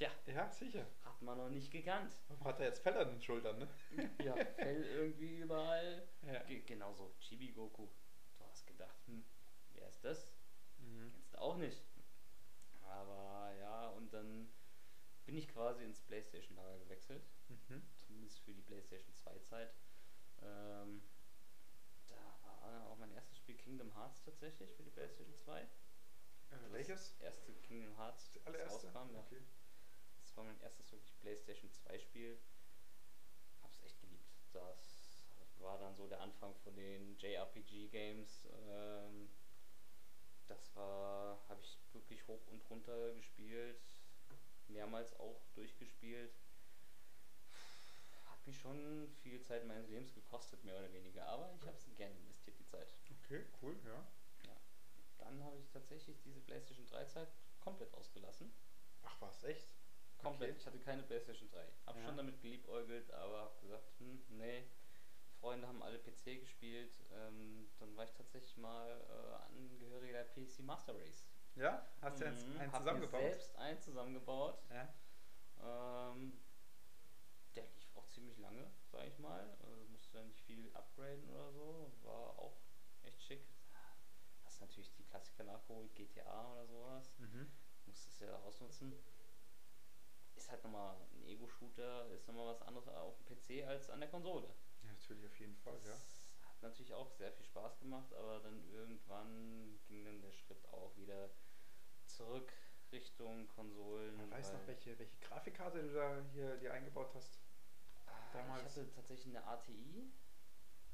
Tja, 0.03 0.11
ja, 0.33 0.51
sicher. 0.51 0.85
hat 1.05 1.21
man 1.21 1.37
noch 1.37 1.49
nicht 1.49 1.71
gekannt. 1.71 2.11
Warum 2.27 2.43
hat 2.47 2.59
er 2.59 2.65
jetzt 2.65 2.79
Fell 2.83 2.97
an 2.97 3.07
den 3.07 3.21
Schultern, 3.21 3.57
ne? 3.59 3.69
Ja, 4.21 4.35
Fell 4.57 4.83
irgendwie 4.83 5.37
überall. 5.37 6.05
Ja. 6.23 6.43
Ge 6.43 6.59
genauso, 6.61 7.13
Chibi 7.19 7.53
Goku. 7.53 7.87
Du 8.37 8.43
hast 8.45 8.67
gedacht, 8.67 8.97
hm, 9.07 9.23
wer 9.71 9.87
ist 9.87 10.03
das? 10.03 10.27
Mhm. 10.79 11.09
Kennst 11.13 11.33
du 11.33 11.37
auch 11.39 11.55
nicht. 11.55 11.81
Aber 12.81 13.53
ja, 13.59 13.87
und 13.91 14.11
dann 14.13 14.49
bin 15.25 15.37
ich 15.37 15.47
quasi 15.47 15.85
ins 15.85 16.01
Playstation-Lager 16.01 16.79
gewechselt. 16.79 17.23
Mhm. 17.47 17.81
Zumindest 17.95 18.39
für 18.41 18.53
die 18.53 18.61
Playstation 18.61 19.13
2 19.15 19.39
Zeit. 19.39 19.73
Ähm, 20.41 21.01
da 22.07 22.15
war 22.43 22.87
auch 22.89 22.97
mein 22.97 23.11
erstes 23.13 23.37
Spiel 23.37 23.55
Kingdom 23.55 23.93
Hearts 23.95 24.21
tatsächlich 24.21 24.73
für 24.73 24.83
die 24.83 24.89
Playstation 24.89 25.37
2. 25.37 25.61
Äh, 25.61 25.67
Das 26.49 26.71
welches? 26.73 27.15
erste 27.19 27.53
Kingdom 27.61 27.95
Hearts, 27.97 28.31
Das 28.33 28.43
das 28.43 28.47
allererste? 28.53 28.87
rauskam. 28.87 29.13
Ja. 29.13 29.19
Okay. 29.21 29.41
Das 30.33 30.37
war 30.37 30.45
mein 30.45 30.59
erstes 30.61 30.91
wirklich 30.91 31.15
PlayStation 31.19 31.69
2 31.69 31.99
Spiel. 31.99 32.39
Hab's 33.61 33.79
echt 33.83 34.01
geliebt. 34.01 34.25
Das 34.51 35.27
war 35.59 35.77
dann 35.77 35.95
so 35.95 36.07
der 36.07 36.21
Anfang 36.21 36.55
von 36.55 36.75
den 36.75 37.15
JRPG 37.19 37.89
Games. 37.89 38.47
Ähm, 38.51 39.29
das 40.47 40.75
war, 40.75 41.37
habe 41.47 41.61
ich 41.61 41.77
wirklich 41.91 42.27
hoch 42.27 42.47
und 42.47 42.67
runter 42.71 43.11
gespielt, 43.11 43.77
mehrmals 44.69 45.13
auch 45.19 45.39
durchgespielt. 45.53 46.31
Hat 48.25 48.47
mich 48.47 48.57
schon 48.57 49.07
viel 49.21 49.39
Zeit 49.43 49.65
meines 49.65 49.87
Lebens 49.87 50.15
gekostet, 50.15 50.63
mehr 50.63 50.79
oder 50.79 50.91
weniger, 50.93 51.27
aber 51.27 51.53
ich 51.53 51.61
habe 51.67 51.77
es 51.77 51.95
gerne 51.95 52.15
investiert, 52.15 52.57
die 52.57 52.65
Zeit. 52.65 52.91
Okay, 53.23 53.45
cool, 53.61 53.77
ja. 53.85 54.03
Dann 55.19 55.43
habe 55.43 55.59
ich 55.59 55.69
tatsächlich 55.69 56.19
diese 56.23 56.41
PlayStation 56.41 56.87
3 56.87 57.05
Zeit 57.05 57.29
komplett 57.59 57.93
ausgelassen. 57.93 58.51
Ach 59.03 59.21
was, 59.21 59.43
echt? 59.43 59.67
Komplett. 60.23 60.51
Okay. 60.51 60.59
Ich 60.59 60.65
hatte 60.65 60.79
keine 60.79 61.03
PlayStation 61.03 61.49
3. 61.49 61.67
Hab 61.85 61.95
Ja. 61.97 62.05
schon 62.05 62.17
damit 62.17 62.41
geliebäugelt, 62.41 63.11
aber 63.11 63.41
hab 63.41 63.59
gesagt, 63.61 63.83
hm, 63.99 64.19
nee. 64.29 64.63
Freunde 65.39 65.67
haben 65.67 65.83
alle 65.83 65.99
PC 65.99 66.39
gespielt. 66.39 66.91
Ähm, 67.11 67.67
dann 67.79 67.95
war 67.97 68.05
ich 68.05 68.13
tatsächlich 68.13 68.55
mal 68.57 69.01
äh, 69.09 69.43
Angehöriger 69.43 70.13
der 70.13 70.23
PC 70.23 70.59
Master 70.59 70.95
Race. 70.95 71.25
Ja? 71.55 71.85
Hast 72.01 72.21
du 72.21 72.25
jetzt 72.25 72.45
Mhm, 72.45 72.59
einen 72.59 72.71
hab 72.71 72.79
zusammengebaut? 72.79 73.21
Mir 73.21 73.29
selbst 73.29 73.55
einen 73.57 73.81
zusammengebaut. 73.81 74.57
Ja. 74.69 76.11
Ähm, 76.11 76.39
der 77.55 77.65
lief 77.65 77.95
auch 77.95 78.07
ziemlich 78.07 78.37
lange, 78.37 78.71
sag 78.91 79.05
ich 79.05 79.19
mal. 79.19 79.55
Also 79.61 79.83
musste 79.91 80.17
ja 80.17 80.23
nicht 80.23 80.41
viel 80.41 80.71
upgraden 80.73 81.29
oder 81.29 81.51
so. 81.51 81.91
War 82.03 82.39
auch 82.39 82.55
echt 83.03 83.23
natürlich 84.63 84.93
die 84.93 85.03
Klassiker 85.03 85.43
nachgeholt, 85.43 85.93
GTA 85.93 86.51
oder 86.53 86.65
sowas. 86.67 87.11
Mhm. 87.19 87.51
Musstest 87.85 88.21
ja 88.21 88.39
ausnutzen. 88.39 88.93
Ist 90.43 90.51
halt 90.51 90.63
nochmal 90.65 90.97
ein 91.13 91.23
Ego-Shooter, 91.23 92.09
ist 92.11 92.27
nochmal 92.27 92.47
was 92.47 92.61
anderes 92.63 92.89
auf 92.89 93.15
dem 93.15 93.25
PC 93.27 93.65
als 93.65 93.89
an 93.89 94.01
der 94.01 94.09
Konsole. 94.09 94.53
Ja, 94.81 94.91
natürlich 94.91 95.25
auf 95.25 95.39
jeden 95.39 95.55
Fall, 95.55 95.75
ja. 95.75 95.91
Das 95.91 96.35
hat 96.41 96.61
natürlich 96.61 96.93
auch 96.93 97.09
sehr 97.11 97.31
viel 97.31 97.45
Spaß 97.45 97.79
gemacht, 97.79 98.13
aber 98.13 98.41
dann 98.41 98.61
irgendwann 98.69 99.79
ging 99.85 100.03
dann 100.03 100.21
der 100.21 100.33
Schritt 100.33 100.67
auch 100.67 100.97
wieder 100.97 101.29
zurück 102.07 102.51
Richtung 102.91 103.47
Konsolen. 103.47 104.17
Man 104.17 104.31
weiß 104.31 104.51
noch, 104.51 104.67
welche, 104.67 104.99
welche 104.99 105.15
Grafikkarte 105.21 105.81
du 105.81 105.93
da 105.93 106.19
hier 106.33 106.57
dir 106.57 106.73
eingebaut 106.73 107.15
hast. 107.15 107.39
Ah, 108.05 108.11
damals- 108.33 108.63
Ich 108.75 108.83
hatte 108.83 108.91
tatsächlich 108.91 109.33
eine 109.37 109.47
ATI, 109.47 110.11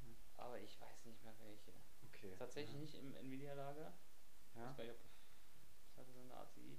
Hm. 0.01 0.15
aber 0.38 0.60
ich 0.60 0.79
weiß 0.79 1.06
nicht 1.06 1.24
mehr 1.24 1.34
welche. 1.39 1.74
Okay. 2.03 2.36
Tatsächlich 2.38 2.75
ja. 2.75 2.82
nicht 2.82 2.94
im 2.94 3.15
Nvidia-Lager. 3.15 3.98
Ich 4.51 4.56
Ja. 4.60 4.68
weiß 4.70 4.77
gar 4.77 4.84
nicht, 4.84 4.94
ob 4.94 5.00
ich 5.01 5.98
hatte 5.98 6.12
so 6.13 6.20
eine 6.20 6.38
ATI. 6.38 6.77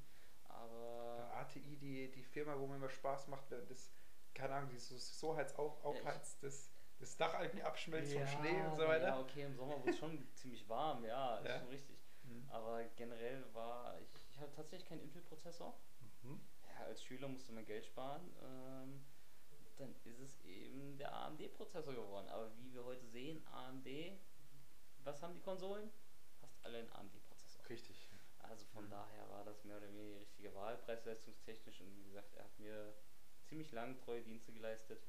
Aber 0.62 1.16
Ja, 1.18 1.40
ATI, 1.40 1.76
die, 1.76 2.10
die 2.10 2.22
Firma, 2.22 2.58
wo 2.58 2.66
mir 2.66 2.76
immer 2.76 2.88
Spaß 2.88 3.28
macht, 3.28 3.50
das, 3.50 3.90
keine 4.34 4.54
Ahnung, 4.54 4.70
die 4.70 4.78
so, 4.78 4.96
so 4.96 5.36
heiz 5.36 5.54
auf, 5.54 5.82
aufheizt, 5.84 6.42
das, 6.42 6.70
das 6.98 7.16
Dach 7.16 7.40
irgendwie 7.40 7.62
abschmilzt 7.62 8.12
vom 8.12 8.26
Schnee 8.26 8.60
und 8.66 8.76
so 8.76 8.86
weiter. 8.86 9.08
Ja, 9.08 9.20
okay, 9.20 9.42
im 9.44 9.54
Sommer 9.54 9.78
wurde 9.80 9.90
es 9.90 9.98
schon 9.98 10.28
ziemlich 10.34 10.68
warm, 10.68 11.04
ja, 11.04 11.38
ist 11.38 11.48
Ja. 11.48 11.58
schon 11.60 11.68
richtig. 11.68 11.98
Mhm. 12.24 12.46
Aber 12.50 12.84
generell 12.96 13.44
war 13.54 13.98
ich, 14.00 14.14
ich 14.30 14.38
hatte 14.38 14.52
tatsächlich 14.52 14.88
keinen 14.88 15.00
Intel-Prozessor. 15.02 15.74
Mhm. 16.22 16.40
Ja, 16.68 16.84
als 16.86 17.02
Schüler 17.02 17.28
musste 17.28 17.52
man 17.52 17.64
Geld 17.64 17.86
sparen. 17.86 18.30
Ähm, 18.42 19.04
dann 19.76 19.94
ist 20.04 20.18
es 20.20 20.40
eben 20.44 20.98
der 20.98 21.10
AMD-Prozessor 21.14 21.94
geworden. 21.94 22.28
Aber 22.28 22.54
wie 22.58 22.74
wir 22.74 22.84
heute 22.84 23.06
sehen, 23.06 23.42
AMD, 23.50 23.86
was 25.04 25.22
haben 25.22 25.32
die 25.32 25.40
Konsolen? 25.40 25.90
Fast 26.38 26.62
alle 26.64 26.78
einen 26.80 26.92
AMD-Prozessor. 26.92 27.66
Richtig. 27.70 28.09
Also 28.50 28.66
von 28.66 28.86
Mhm. 28.86 28.90
daher 28.90 29.28
war 29.30 29.44
das 29.44 29.62
mehr 29.64 29.76
oder 29.76 29.88
weniger 29.88 30.08
die 30.08 30.16
richtige 30.16 30.54
Wahl, 30.54 30.76
preisleistungstechnisch. 30.76 31.80
Und 31.80 31.94
wie 31.96 32.02
gesagt, 32.04 32.34
er 32.34 32.44
hat 32.44 32.58
mir 32.58 32.94
ziemlich 33.44 33.70
lange 33.70 33.96
treue 33.96 34.22
Dienste 34.22 34.52
geleistet, 34.52 35.06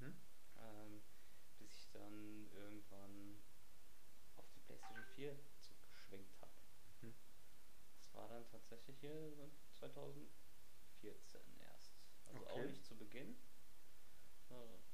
Mhm. 0.00 0.14
ähm, 0.56 1.02
bis 1.58 1.76
ich 1.76 1.90
dann 1.90 2.46
irgendwann 2.52 3.42
auf 4.36 4.48
die 4.54 4.60
PlayStation 4.60 5.04
4 5.16 5.36
zugeschwenkt 5.60 6.40
habe. 6.40 6.52
Mhm. 7.02 7.14
Das 7.96 8.14
war 8.14 8.28
dann 8.28 8.46
tatsächlich 8.46 9.00
hier 9.00 9.32
so 9.32 9.50
2014 9.72 11.56
erst. 11.58 11.90
Also 12.26 12.46
auch 12.46 12.56
Okay. 12.56 12.66
nicht 12.68 12.84
zu 12.84 12.96
Beginn. 12.96 13.36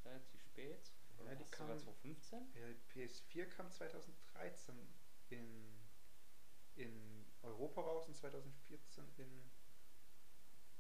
Relativ 0.04 0.40
spät. 0.42 0.90
Ja, 1.18 1.34
die 1.34 1.38
war's 1.40 1.50
sogar 1.50 1.68
kam- 1.68 1.78
2015? 1.78 2.54
Ja, 2.54 2.72
die 2.72 2.80
PS4 2.88 3.46
kam 3.46 3.70
2013 3.70 4.78
in, 4.78 5.38
in 5.38 5.79
Europa 7.70 7.82
raus 7.88 8.08
und 8.08 8.14
2014 8.16 9.12
in 9.18 9.50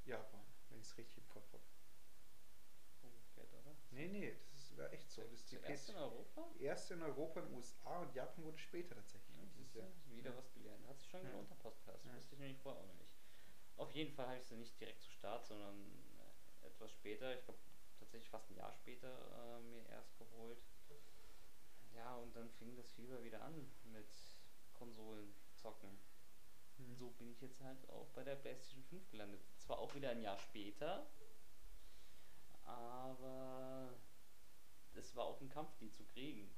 Japan, 0.04 0.44
wenn 0.68 0.80
ich 0.80 0.86
es 0.86 0.96
richtig 0.96 1.18
im 1.18 1.28
Kopf 1.28 1.52
habe. 1.52 1.62
Umgekehrt, 3.02 3.52
oder? 3.52 3.76
Nee, 3.90 4.08
nee, 4.08 4.34
das 4.50 4.52
ist, 4.52 4.76
war 4.76 4.92
echt 4.92 5.10
so. 5.10 5.22
Das 5.22 5.32
ist 5.32 5.50
die 5.52 5.56
Zuerst 5.56 5.88
in 5.90 5.96
Europa? 5.96 6.48
erste 6.58 6.94
in 6.94 7.02
Europa, 7.02 7.40
in 7.40 7.46
den 7.46 7.54
USA 7.56 8.00
und 8.00 8.14
Japan 8.14 8.44
wurde 8.44 8.58
später 8.58 8.94
tatsächlich. 8.94 9.36
Ja, 9.36 9.46
siehst 9.48 9.74
du, 9.74 9.78
Ja. 9.78 9.88
wieder 10.06 10.36
was 10.36 10.52
gelernt. 10.52 10.86
Hat 10.86 10.98
sich 10.98 11.08
schon 11.08 11.22
Ja. 11.22 11.28
gelohnt, 11.30 11.50
der 11.50 11.54
Podcast. 11.56 12.04
Ja. 12.04 12.14
Wusste 12.16 12.34
ich 12.34 12.40
nämlich 12.40 12.58
vorher 12.58 12.82
auch 12.82 12.86
noch 12.86 12.94
nicht. 12.94 13.14
Auf 13.76 13.90
jeden 13.92 14.12
Fall 14.12 14.26
habe 14.26 14.38
ich 14.38 14.44
sie 14.44 14.56
nicht 14.56 14.78
direkt 14.80 15.00
zu 15.00 15.10
Start, 15.10 15.46
sondern 15.46 15.90
äh, 16.62 16.66
etwas 16.66 16.90
später, 16.92 17.34
ich 17.34 17.44
glaube 17.44 17.58
tatsächlich 17.98 18.28
fast 18.28 18.50
ein 18.50 18.56
Jahr 18.56 18.72
später, 18.72 19.58
äh, 19.58 19.62
mir 19.62 19.86
erst 19.86 20.16
geholt. 20.18 20.58
Ja, 21.94 22.16
und 22.16 22.34
dann 22.36 22.50
fing 22.50 22.76
das 22.76 22.92
Fieber 22.92 23.22
wieder 23.22 23.42
an 23.42 23.70
mit 23.84 24.14
Konsolen 24.74 25.34
zocken. 25.54 25.98
So 26.94 27.10
bin 27.10 27.30
ich 27.30 27.40
jetzt 27.40 27.60
halt 27.60 27.88
auch 27.90 28.08
bei 28.10 28.24
der 28.24 28.36
PlayStation 28.36 28.82
5 28.84 29.10
gelandet. 29.10 29.40
Zwar 29.58 29.78
auch 29.78 29.94
wieder 29.94 30.10
ein 30.10 30.22
Jahr 30.22 30.38
später, 30.38 31.06
aber 32.64 33.94
es 34.94 35.14
war 35.16 35.24
auch 35.24 35.40
ein 35.40 35.48
Kampf, 35.48 35.76
die 35.78 35.90
zu 35.90 36.04
kriegen. 36.04 36.50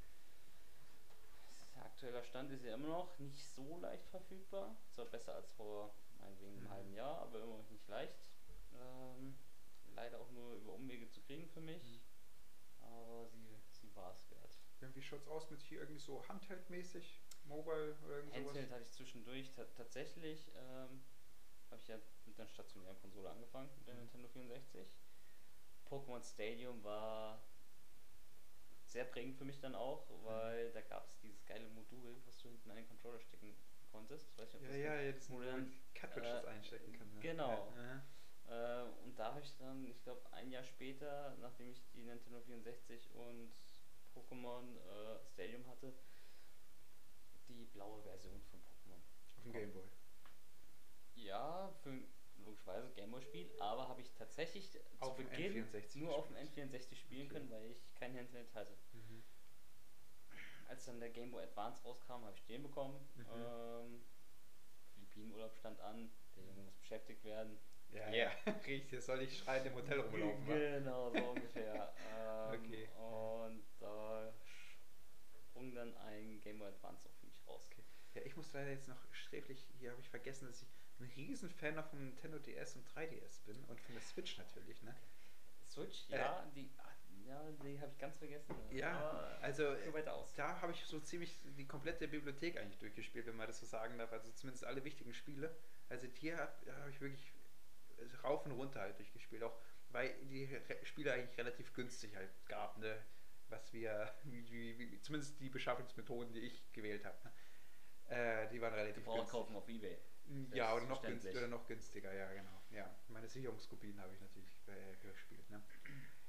Der 1.75 1.85
aktuelle 1.87 2.23
Stand 2.25 2.51
ist 2.51 2.65
ja 2.65 2.75
immer 2.75 2.89
noch 2.89 3.19
nicht 3.19 3.45
so 3.45 3.79
leicht 3.79 4.09
verfügbar. 4.09 4.77
Zwar 4.91 5.07
besser 5.07 5.35
als 5.35 5.51
vor 5.53 5.95
meinetwegen 6.19 6.59
einem 6.59 6.71
halben 6.71 6.95
Jahr, 6.95 7.19
aber 7.23 7.43
immer 7.43 7.59
noch 7.59 7.71
nicht 7.71 7.89
leicht. 7.89 8.31
Ähm, 8.75 9.37
leider 9.95 10.21
auch 10.21 10.31
nur 10.31 10.55
über 10.55 10.73
Umwege 10.73 11.09
zu 11.09 11.21
kriegen 11.23 11.49
für 11.49 11.61
mich. 11.61 11.83
Mhm. 11.83 12.85
Aber 12.85 13.27
sie, 13.27 13.59
sie 13.71 13.95
war 13.95 14.13
es 14.13 14.31
wert. 14.31 14.59
Ja, 14.81 14.95
Wie 14.95 15.03
schaut's 15.03 15.29
aus 15.29 15.51
mit 15.51 15.63
hier 15.63 15.81
irgendwie 15.81 16.01
so 16.01 16.23
Handheld-mäßig? 16.29 17.22
Mobile 17.45 17.97
oder 18.05 18.17
irgend 18.17 18.35
sowas? 18.35 18.47
Handheld 18.47 18.71
hatte 18.71 18.83
ich 18.83 18.93
zwischendurch 18.93 19.51
ta 19.53 19.65
tatsächlich, 19.77 20.51
ähm, 20.55 21.01
habe 21.71 21.81
ich 21.81 21.89
ja 21.89 21.99
mit 22.27 22.39
einer 22.39 22.47
stationären 22.49 22.99
Konsole 23.01 23.31
angefangen, 23.31 23.71
mit 23.79 23.87
der 23.87 23.95
Mhm. 23.95 24.01
Nintendo 24.01 24.29
64. 24.29 24.87
Pokémon 25.89 26.23
Stadium 26.23 26.83
war 26.85 27.39
sehr 28.87 29.05
prägend 29.05 29.37
für 29.37 29.45
mich 29.45 29.61
dann 29.61 29.75
auch, 29.75 30.03
weil 30.25 30.71
da 30.73 30.81
gab 30.83 31.07
es 31.07 31.19
dieses 31.21 31.45
geile 31.47 31.69
Modul, 31.69 32.21
was 32.27 32.39
du 32.39 32.49
hinten 32.49 32.71
an 32.71 32.77
den 32.77 32.87
Controller 32.87 33.21
stecken 33.21 33.55
konntest. 33.91 34.27
Weiß 34.39 34.53
nicht, 34.55 34.63
ob 34.67 34.71
Ja, 34.71 35.01
ja, 35.01 35.13
das 35.13 35.31
Wo 35.31 35.41
du 35.41 35.47
dann, 35.47 35.71
Cartridges 35.95 36.45
äh, 36.45 36.47
einstecken 36.49 36.93
kann. 36.93 37.15
Ne? 37.15 37.21
genau. 37.21 37.73
Ja, 37.77 38.03
Äh, 38.49 38.83
und 39.05 39.19
da 39.19 39.33
habe 39.33 39.41
ich 39.41 39.57
dann, 39.57 39.87
ich 39.87 40.03
glaube, 40.03 40.21
ein 40.33 40.51
Jahr 40.51 40.65
später, 40.65 41.37
nachdem 41.41 41.71
ich 41.71 41.81
die 41.95 42.03
Nintendo 42.03 42.41
64 42.41 43.15
und 43.15 43.51
Pokémon 44.15 44.77
äh, 44.77 45.25
Stadium 45.33 45.67
hatte, 45.69 45.95
die 47.57 47.65
blaue 47.67 48.03
Version 48.03 48.41
von 48.51 48.61
Pokémon. 48.61 49.01
auf 49.37 49.43
dem 49.45 49.53
Gameboy. 49.53 49.89
Ja, 51.15 51.71
für 51.83 51.91
ein 51.91 52.07
logischerweise 52.45 52.91
Gameboy-Spiel, 52.93 53.51
aber 53.61 53.89
habe 53.89 54.01
ich 54.01 54.13
tatsächlich 54.15 54.71
Auf 55.01 55.17
zu 55.17 55.23
Beginn 55.25 55.65
N64 55.67 55.99
nur 55.99 56.15
auf 56.17 56.27
dem 56.29 56.37
gespielt. 56.37 56.73
N64 56.73 56.95
spielen 56.97 57.27
Okay. 57.27 57.35
können, 57.35 57.51
weil 57.51 57.71
ich 57.71 57.95
kein 57.95 58.17
Handheld 58.17 58.53
hatte. 58.55 58.77
Mhm. 58.93 59.23
Als 60.69 60.85
dann 60.87 61.01
der 61.01 61.11
Game 61.11 61.31
Boy 61.31 61.43
Advance 61.45 61.83
rauskam, 61.85 62.25
habe 62.25 62.35
ich 62.37 62.45
den 62.47 62.63
bekommen. 62.63 62.99
Mhm. 63.15 63.27
Ähm, 63.35 64.05
Philippinenurlaub 64.95 65.55
stand 65.57 65.81
an, 65.81 66.11
der 66.35 66.45
Junge 66.45 66.63
muss 66.63 66.77
beschäftigt 66.77 67.23
werden. 67.25 67.59
Ja, 67.91 68.11
ja, 68.11 68.31
richtig. 68.67 68.91
Das 68.91 69.07
soll 69.07 69.21
ich 69.21 69.37
schreien 69.37 69.67
im 69.67 69.75
Hotel 69.75 70.01
rumlaufen. 70.01 70.47
Genau, 70.47 71.11
so 71.11 71.19
ungefähr. 71.31 71.93
Ähm, 72.09 72.61
Okay. 72.65 72.89
Und 72.99 73.63
da 73.79 74.33
sprung 75.41 75.75
dann 75.75 75.95
ein 75.99 76.41
Game 76.41 76.59
Boy 76.59 76.69
Advance 76.69 77.09
für 77.09 77.27
mich 77.27 77.32
raus. 77.47 77.67
Okay. 77.71 77.85
Ja, 78.15 78.23
ich 78.23 78.37
muss 78.37 78.53
leider 78.53 78.71
jetzt 78.71 78.89
noch 78.89 78.99
sträflich, 79.13 79.67
hier 79.79 79.91
habe 79.91 80.01
ich 80.01 80.09
vergessen, 80.09 80.47
dass 80.47 80.63
ich 80.63 80.69
ein 81.01 81.11
riesen 81.17 81.51
Fan 81.51 81.75
noch 81.75 81.89
vom 81.89 82.05
Nintendo 82.05 82.39
DS 82.39 82.77
und 82.77 82.87
3DS 82.89 83.45
bin 83.47 83.57
und 83.65 83.81
von 83.81 83.95
der 83.95 84.03
Switch 84.03 84.37
natürlich, 84.39 84.83
ne? 84.83 84.95
Switch, 85.65 86.05
Äh. 86.11 86.19
ja, 86.19 86.47
die, 86.55 86.71
ja, 87.27 87.41
die 87.65 87.81
habe 87.81 87.91
ich 87.91 87.99
ganz 87.99 88.19
vergessen. 88.19 88.55
Ja, 88.71 88.93
aber 88.99 89.39
also 89.41 89.75
so 89.85 89.93
weiter 89.95 90.13
aus. 90.15 90.33
da 90.35 90.61
habe 90.61 90.73
ich 90.73 90.85
so 90.85 91.01
ziemlich 91.01 91.39
die 91.57 91.67
komplette 91.67 92.07
Bibliothek 92.09 92.59
eigentlich 92.59 92.79
durchgespielt, 92.79 93.27
wenn 93.27 93.37
man 93.37 93.47
das 93.47 93.61
so 93.61 93.67
sagen 93.67 93.97
darf. 93.99 94.13
Also 94.13 94.31
zumindest 94.33 94.65
alle 94.65 94.85
wichtigen 94.85 95.15
Spiele. 95.15 95.55
Also 95.89 96.07
hier 96.07 96.37
habe 96.37 96.53
hab 96.73 96.89
ich 96.89 97.01
wirklich 97.01 97.33
rauf 98.23 98.45
und 98.45 98.53
runter 98.53 98.81
halt 98.81 98.99
durchgespielt. 98.99 99.43
Auch 99.43 99.57
weil 99.91 100.13
die 100.27 100.45
Re 100.45 100.61
Spiele 100.85 101.13
eigentlich 101.13 101.37
relativ 101.39 101.73
günstig 101.75 102.17
halt 102.17 102.31
gab, 102.47 102.79
ne? 102.79 102.99
Was 103.53 103.73
wir, 103.73 104.11
wie, 104.25 104.79
wie, 104.79 105.01
zumindest 105.03 105.39
die 105.41 105.51
Beschaffungsmethoden, 105.51 106.33
die 106.33 106.41
ich 106.41 106.73
gewählt 106.73 107.05
habe, 107.05 107.19
ne? 107.25 107.33
äh, 108.09 108.49
die 108.49 108.61
waren 108.61 108.73
relativ 108.73 109.05
Gebraucht 109.05 109.19
günstig. 109.19 109.39
kaufen 109.39 109.57
auf 109.57 109.69
Ebay. 109.69 109.99
Ja, 110.55 110.75
oder 110.75 110.87
noch, 110.87 111.03
günstiger, 111.03 111.39
oder 111.39 111.49
noch 111.49 111.67
günstiger, 111.67 112.13
ja, 112.13 112.33
genau. 112.33 112.63
Ja, 112.71 112.91
meine 113.09 113.29
Sicherungskopien 113.29 114.01
habe 114.01 114.15
ich 114.15 114.21
natürlich 114.21 114.57
äh, 114.69 114.97
gespielt. 115.07 115.49
Ne? 115.51 115.63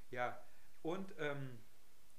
Ja, 0.10 0.46
und 0.82 1.13
ähm, 1.20 1.60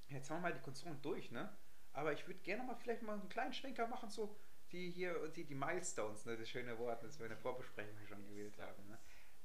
jetzt 0.08 0.30
haben 0.30 0.38
wir 0.38 0.48
mal 0.48 0.54
die 0.54 0.62
Konsolen 0.62 1.00
durch, 1.02 1.30
ne? 1.30 1.54
Aber 1.92 2.12
ich 2.12 2.26
würde 2.26 2.40
gerne 2.40 2.62
mal 2.62 2.76
vielleicht 2.76 3.02
mal 3.02 3.18
einen 3.18 3.28
kleinen 3.28 3.52
Schwenker 3.52 3.86
machen, 3.86 4.08
so 4.08 4.36
die 4.72 4.90
hier, 4.90 5.28
die, 5.28 5.44
die 5.44 5.54
Milestones, 5.54 6.24
ne? 6.24 6.36
Das 6.36 6.48
schöne 6.48 6.78
Wort, 6.78 7.02
das 7.02 7.18
wir 7.18 7.26
in 7.26 7.30
der 7.30 7.38
Vorbesprechung 7.38 7.94
schon 8.06 8.20
Yes, 8.22 8.30
gewählt 8.30 8.58
haben. 8.58 8.88
Ne? 8.88 8.98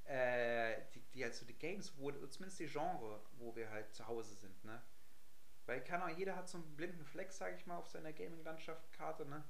Äh, 0.06 0.82
die, 0.94 1.02
die 1.14 1.24
also 1.24 1.46
die 1.46 1.58
Games, 1.58 1.98
wo, 1.98 2.12
zumindest 2.12 2.60
die 2.60 2.68
Genre, 2.68 3.22
wo 3.34 3.56
wir 3.56 3.70
halt 3.70 3.94
zu 3.94 4.08
Hause 4.08 4.34
sind, 4.36 4.64
ne? 4.64 4.82
Weil 5.70 5.84
keine 5.84 6.06
Ahnung, 6.06 6.18
jeder 6.18 6.36
hat 6.36 6.50
so 6.50 6.58
einen 6.58 6.76
blinden 6.76 7.06
Fleck, 7.06 7.32
sage 7.32 7.56
ich 7.56 7.68
mal, 7.68 7.78
auf 7.78 7.88
seiner 7.88 8.12
Gaming-Landschaft-Karte, 8.12 9.26
ne? 9.28 9.44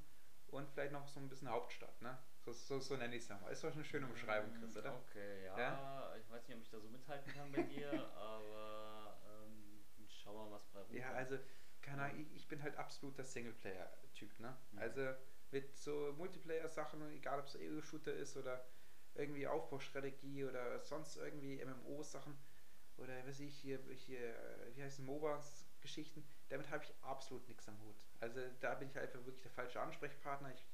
Und 0.48 0.70
vielleicht 0.70 0.92
noch 0.92 1.08
so 1.08 1.18
ein 1.22 1.30
bisschen 1.30 1.48
Hauptstadt, 1.48 2.02
ne? 2.02 2.18
So, 2.42 2.52
so, 2.52 2.80
so 2.82 2.98
nenne 2.98 3.16
ich 3.16 3.24
es 3.24 3.30
ja 3.30 3.38
mal. 3.38 3.50
Ist 3.50 3.64
doch 3.64 3.72
eine 3.72 3.86
schöne 3.86 4.06
Beschreibung, 4.08 4.54
Chris, 4.60 4.76
oder? 4.76 4.96
Okay, 4.98 5.46
ja, 5.46 5.58
Ja? 5.58 6.16
Ich 6.18 6.30
weiß 6.30 6.46
nicht, 6.46 6.58
ob 6.58 6.64
ich 6.64 6.70
da 6.70 6.80
so 6.82 6.90
mithalten 6.90 7.34
kann 7.34 7.50
bei 7.54 7.62
dir, 7.62 7.90
aber 8.18 9.18
ähm, 9.30 9.82
schauen 10.10 10.36
wir 10.36 10.44
mal, 10.44 10.52
was 10.56 10.68
bei 10.68 10.80
rumkommt. 10.80 11.00
Ja, 11.00 11.14
also, 11.14 11.40
keine 11.82 12.02
Ahnung, 12.04 12.20
ich, 12.20 12.36
ich 12.36 12.48
bin 12.50 12.62
halt 12.62 12.76
absoluter 12.76 13.24
Singleplayer-Typ, 13.24 14.40
ne? 14.42 14.58
Mhm. 14.72 14.80
Also 14.80 15.14
mit 15.52 15.78
so 15.78 16.14
Multiplayer-Sachen, 16.18 17.02
egal 17.14 17.40
ob 17.40 17.46
es 17.46 17.56
Ego-Shooter 17.56 18.14
ist 18.14 18.36
oder 18.36 18.66
irgendwie 19.16 19.48
Aufbaustrategie 19.48 20.44
oder 20.44 20.80
sonst 20.80 21.16
irgendwie 21.16 21.64
MMO-Sachen 21.64 22.38
oder 22.98 23.26
weiß 23.26 23.40
ich 23.40 23.56
hier, 23.56 23.80
hier 23.94 24.36
wie 24.76 24.84
heißen 24.84 25.06
MOBAs-Geschichten, 25.79 26.24
damit 26.50 26.69
habe 26.69 26.83
ich 26.83 26.93
absolut 27.01 27.48
nichts 27.48 27.67
am 27.67 27.79
Hut. 27.81 27.95
Also 28.19 28.41
da 28.59 28.75
bin 28.75 28.89
ich 28.89 28.95
halt 28.95 29.07
einfach 29.07 29.25
wirklich 29.25 29.41
der 29.41 29.51
falsche 29.51 29.81
Ansprechpartner. 29.81 30.53
Ich 30.53 30.65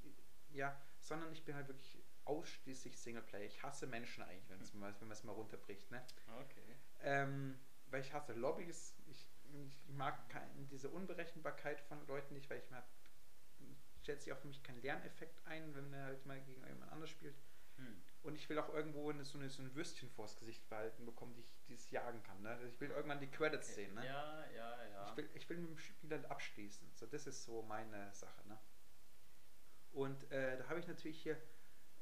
ja, 0.52 0.80
sondern 1.00 1.32
ich 1.34 1.44
bin 1.44 1.56
halt 1.56 1.68
wirklich 1.68 2.02
ausschließlich 2.24 2.98
Singleplayer. 2.98 3.46
Ich 3.46 3.62
hasse 3.62 3.88
Menschen 3.88 4.24
eigentlich, 4.24 4.50
wenn's 4.50 4.74
mal, 4.74 4.94
wenn 5.00 5.08
man 5.08 5.18
es 5.18 5.24
mal 5.24 5.34
runterbricht. 5.34 5.92
Ne? 5.92 6.02
Okay. 6.42 6.78
Ähm, 7.02 7.60
weil 7.88 8.02
ich 8.02 8.14
hasse 8.14 8.34
Lobbys. 8.34 8.96
Ich, 9.08 9.28
ich 9.54 9.84
mag 9.90 10.30
kein, 10.30 10.68
diese 10.70 10.90
Unberechenbarkeit 10.90 11.82
von 11.82 12.06
Leuten 12.08 12.34
nicht, 12.34 12.50
weil 12.50 12.60
ich 12.60 12.70
mir 12.70 12.84
stellt 14.02 14.22
sich 14.22 14.32
auch 14.32 14.38
für 14.38 14.48
mich 14.48 14.62
kein 14.62 14.80
Lerneffekt 14.82 15.46
ein, 15.48 15.74
wenn 15.74 15.90
man 15.90 16.04
halt 16.04 16.26
mal 16.28 16.40
gegen 16.42 16.64
jemand 16.68 16.92
anders 16.92 17.10
spielt. 17.10 17.36
Hm. 17.78 18.02
Und 18.26 18.36
ich 18.36 18.50
will 18.50 18.58
auch 18.58 18.74
irgendwo 18.74 19.12
eine, 19.12 19.24
so, 19.24 19.38
eine, 19.38 19.50
so 19.50 19.62
ein 19.62 19.76
Würstchen 19.76 20.10
vors 20.10 20.36
Gesicht 20.36 20.68
behalten 20.68 21.06
bekommen, 21.06 21.36
die 21.36 21.42
ich 21.42 21.54
dieses 21.68 21.92
jagen 21.92 22.24
kann. 22.24 22.42
Ne? 22.42 22.50
Also 22.50 22.66
ich 22.66 22.80
will 22.82 22.90
irgendwann 22.90 23.20
die 23.20 23.30
Credits 23.30 23.76
sehen. 23.76 23.94
Ne? 23.94 24.04
Ja, 24.04 24.46
ja, 24.56 24.86
ja. 24.88 25.10
Ich, 25.12 25.18
will, 25.18 25.30
ich 25.36 25.48
will 25.50 25.58
mit 25.58 25.70
dem 25.70 25.78
Spieler 25.78 26.20
abschließen. 26.32 26.90
So, 26.96 27.06
das 27.06 27.28
ist 27.28 27.44
so 27.46 27.62
meine 27.62 28.12
Sache. 28.14 28.48
Ne? 28.48 28.58
Und 29.92 30.32
äh, 30.32 30.58
da 30.58 30.68
habe 30.70 30.80
ich 30.80 30.88
natürlich 30.88 31.22
hier, 31.22 31.38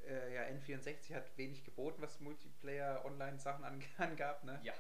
äh, 0.07 0.33
ja, 0.33 0.43
N64 0.43 1.13
hat 1.13 1.37
wenig 1.37 1.65
geboten, 1.65 2.01
was 2.01 2.21
Multiplayer-Online-Sachen 2.21 3.65
an, 3.65 3.83
angab. 3.97 4.45
Ne? 4.45 4.59
ja, 4.63 4.73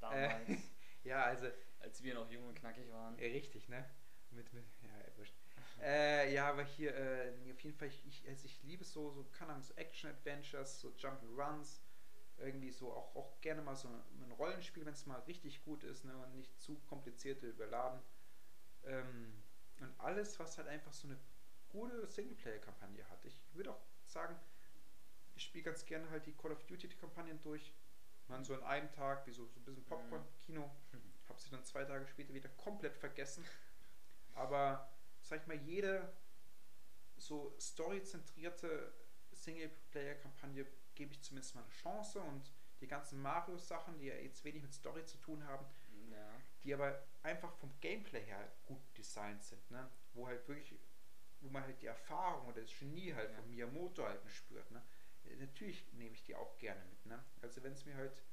damals, 0.00 0.48
Äh, 0.50 0.58
ja, 1.04 1.24
also 1.24 1.46
als 1.80 2.02
wir 2.02 2.12
noch 2.14 2.30
jung 2.30 2.46
und 2.46 2.54
knackig 2.56 2.90
waren. 2.92 3.14
richtig, 3.14 3.70
ne? 3.70 3.88
Mit, 4.32 4.52
mit, 4.52 4.66
ja, 4.82 5.16
wurscht. 5.16 5.34
Äh, 5.82 6.34
ja, 6.34 6.48
aber 6.50 6.62
hier, 6.62 6.94
äh, 6.94 7.32
auf 7.52 7.60
jeden 7.60 7.76
Fall, 7.76 7.88
ich, 7.88 8.06
ich, 8.06 8.28
also 8.28 8.44
ich 8.44 8.62
liebe 8.62 8.84
so, 8.84 9.10
so, 9.10 9.24
keine 9.32 9.52
Ahnung, 9.52 9.62
so 9.62 9.74
Action-Adventures, 9.74 10.80
so 10.80 10.90
Jump'n'Runs, 10.90 11.80
irgendwie 12.36 12.70
so, 12.70 12.92
auch, 12.92 13.14
auch 13.16 13.40
gerne 13.40 13.62
mal 13.62 13.76
so 13.76 13.88
ein 13.88 14.32
Rollenspiel, 14.32 14.84
wenn 14.84 14.92
es 14.92 15.06
mal 15.06 15.20
richtig 15.20 15.62
gut 15.64 15.84
ist, 15.84 16.04
ne, 16.04 16.16
und 16.16 16.34
nicht 16.34 16.60
zu 16.60 16.76
komplizierte 16.80 17.46
überladen. 17.46 18.00
Ähm, 18.84 19.32
und 19.80 19.98
alles, 19.98 20.38
was 20.38 20.58
halt 20.58 20.68
einfach 20.68 20.92
so 20.92 21.08
eine 21.08 21.18
gute 21.70 22.06
Singleplayer-Kampagne 22.06 23.08
hat. 23.08 23.24
Ich 23.24 23.38
würde 23.54 23.70
auch 23.70 23.80
sagen, 24.04 24.36
ich 25.34 25.44
spiele 25.44 25.64
ganz 25.64 25.86
gerne 25.86 26.10
halt 26.10 26.26
die 26.26 26.34
Call 26.34 26.52
of 26.52 26.62
Duty-Kampagnen 26.66 27.40
durch. 27.42 27.74
Man 28.28 28.44
so 28.44 28.54
an 28.54 28.62
einem 28.62 28.92
Tag, 28.92 29.26
wie 29.26 29.32
so, 29.32 29.46
so 29.46 29.58
ein 29.58 29.64
bisschen 29.64 29.84
Popcorn-Kino. 29.84 30.70
Habe 31.28 31.40
sie 31.40 31.50
dann 31.50 31.64
zwei 31.64 31.84
Tage 31.84 32.06
später 32.06 32.34
wieder 32.34 32.48
komplett 32.50 32.96
vergessen. 32.96 33.44
Aber 34.34 34.90
sag 35.30 35.40
ich 35.42 35.46
mal, 35.46 35.56
jede 35.62 36.12
so 37.16 37.56
storyzentrierte 37.60 38.92
Singleplayer-Kampagne 39.30 40.66
gebe 40.96 41.12
ich 41.12 41.22
zumindest 41.22 41.54
mal 41.54 41.62
eine 41.62 41.70
Chance 41.70 42.20
und 42.20 42.52
die 42.80 42.88
ganzen 42.88 43.22
Mario-Sachen, 43.22 43.96
die 43.98 44.06
ja 44.06 44.16
jetzt 44.16 44.42
wenig 44.44 44.62
mit 44.62 44.74
Story 44.74 45.04
zu 45.04 45.18
tun 45.18 45.44
haben, 45.44 45.64
Ja. 46.10 46.40
die 46.64 46.74
aber 46.74 47.06
einfach 47.22 47.52
vom 47.54 47.70
Gameplay 47.80 48.24
her 48.24 48.50
gut 48.66 48.80
designt 48.98 49.44
sind, 49.44 49.70
ne? 49.70 49.88
Wo 50.14 50.26
halt 50.26 50.48
wirklich, 50.48 50.74
wo 51.40 51.48
man 51.48 51.62
halt 51.62 51.80
die 51.80 51.86
Erfahrung 51.86 52.48
oder 52.48 52.62
das 52.62 52.76
Genie 52.76 53.14
halt 53.14 53.30
Ja. 53.30 53.36
von 53.36 53.48
Miyamoto 53.50 54.04
halt 54.04 54.28
spürt, 54.28 54.68
ne? 54.72 54.82
Äh, 55.24 55.36
Natürlich 55.36 55.92
nehme 55.92 56.14
ich 56.14 56.24
die 56.24 56.34
auch 56.34 56.58
gerne 56.58 56.84
mit, 56.86 57.06
ne? 57.06 57.24
Also 57.40 57.62
wenn 57.62 57.74
es 57.74 57.84
mir 57.84 57.94
halt 57.94 58.24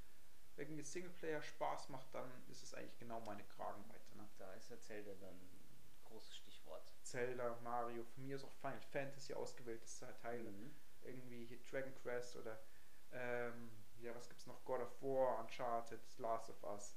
irgendwie 0.55 0.81
Singleplayer 0.83 1.43
Spaß 1.43 1.89
macht, 1.89 2.11
dann 2.15 2.31
ist 2.47 2.63
es 2.63 2.73
eigentlich 2.73 2.97
genau 2.97 3.19
meine 3.21 3.43
Kragenweite, 3.43 4.17
ne? 4.17 4.27
Da 4.37 4.51
ist 4.53 4.69
ja 4.69 4.79
Zelda 4.79 5.13
dann 5.15 5.35
ein 5.35 6.01
großes 6.05 6.37
Stichwort. 6.67 6.93
Zelda, 7.03 7.57
Mario, 7.63 8.03
von 8.03 8.25
mir 8.25 8.36
ist 8.36 8.43
auch 8.43 8.53
Final 8.62 8.81
Fantasy 8.91 9.33
ausgewählte 9.33 9.88
Teile. 10.21 10.50
Mhm. 10.51 10.75
Irgendwie 11.01 11.45
hier 11.45 11.59
Dragon 11.69 11.93
Quest 11.95 12.36
oder 12.36 12.60
ähm, 13.13 13.71
ja, 14.01 14.13
was 14.13 14.27
gibt's 14.27 14.45
noch? 14.45 14.63
God 14.65 14.82
of 14.82 15.01
War, 15.01 15.39
Uncharted, 15.39 16.01
Last 16.17 16.49
of 16.49 16.63
Us. 16.63 16.95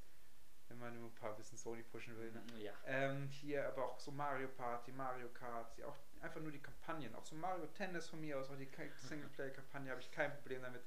Wenn 0.69 0.79
man 0.79 0.95
nur 0.99 1.09
ein 1.09 1.15
paar 1.15 1.35
bisschen 1.37 1.59
Sony 1.59 1.83
pushen 1.83 2.17
will, 2.19 2.31
ne? 2.33 2.43
Ja. 2.59 2.73
Ähm, 2.85 3.29
hier 3.29 3.67
aber 3.67 3.87
auch 3.87 3.99
so 3.99 4.13
Mario 4.13 4.49
Party, 4.49 4.93
Mario 4.93 5.29
Kart, 5.31 5.77
ja, 5.79 5.87
auch 5.87 5.97
einfach 6.21 6.41
nur 6.41 6.53
die 6.53 6.63
Kampagnen, 6.63 7.15
auch 7.15 7.25
so 7.25 7.35
Mario 7.35 7.67
Tennis 7.69 8.09
von 8.09 8.21
mir 8.21 8.39
aus, 8.39 8.51
auch 8.51 8.57
die 8.57 8.69
Singleplayer-Kampagne 9.09 9.91
habe 9.91 10.01
ich 10.01 10.11
kein 10.13 10.33
Problem 10.33 10.63
damit. 10.63 10.83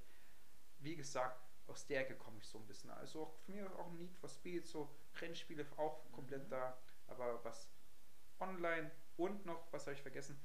Wie 0.80 0.96
gesagt, 0.96 1.38
aus 1.68 1.86
der 1.86 2.02
Ecke 2.02 2.16
komme 2.16 2.38
ich 2.40 2.48
so 2.48 2.60
ein 2.60 2.68
bisschen. 2.68 2.92
Also 2.92 3.24
auch 3.24 3.34
von 3.46 3.56
mir 3.56 3.66
auch 3.78 3.88
ein 3.88 3.98
Need 3.98 4.16
for 4.16 4.30
Speed, 4.30 4.66
so 4.68 4.90
Rennspiele 5.20 5.66
auch 5.78 6.10
komplett 6.14 6.46
Mhm. 6.46 6.50
da, 6.50 6.78
aber 7.08 7.44
was 7.44 7.68
online 8.44 8.92
und 9.18 9.46
noch, 9.46 9.72
was 9.72 9.86
habe 9.86 9.94
ich 9.96 10.02
vergessen, 10.02 10.40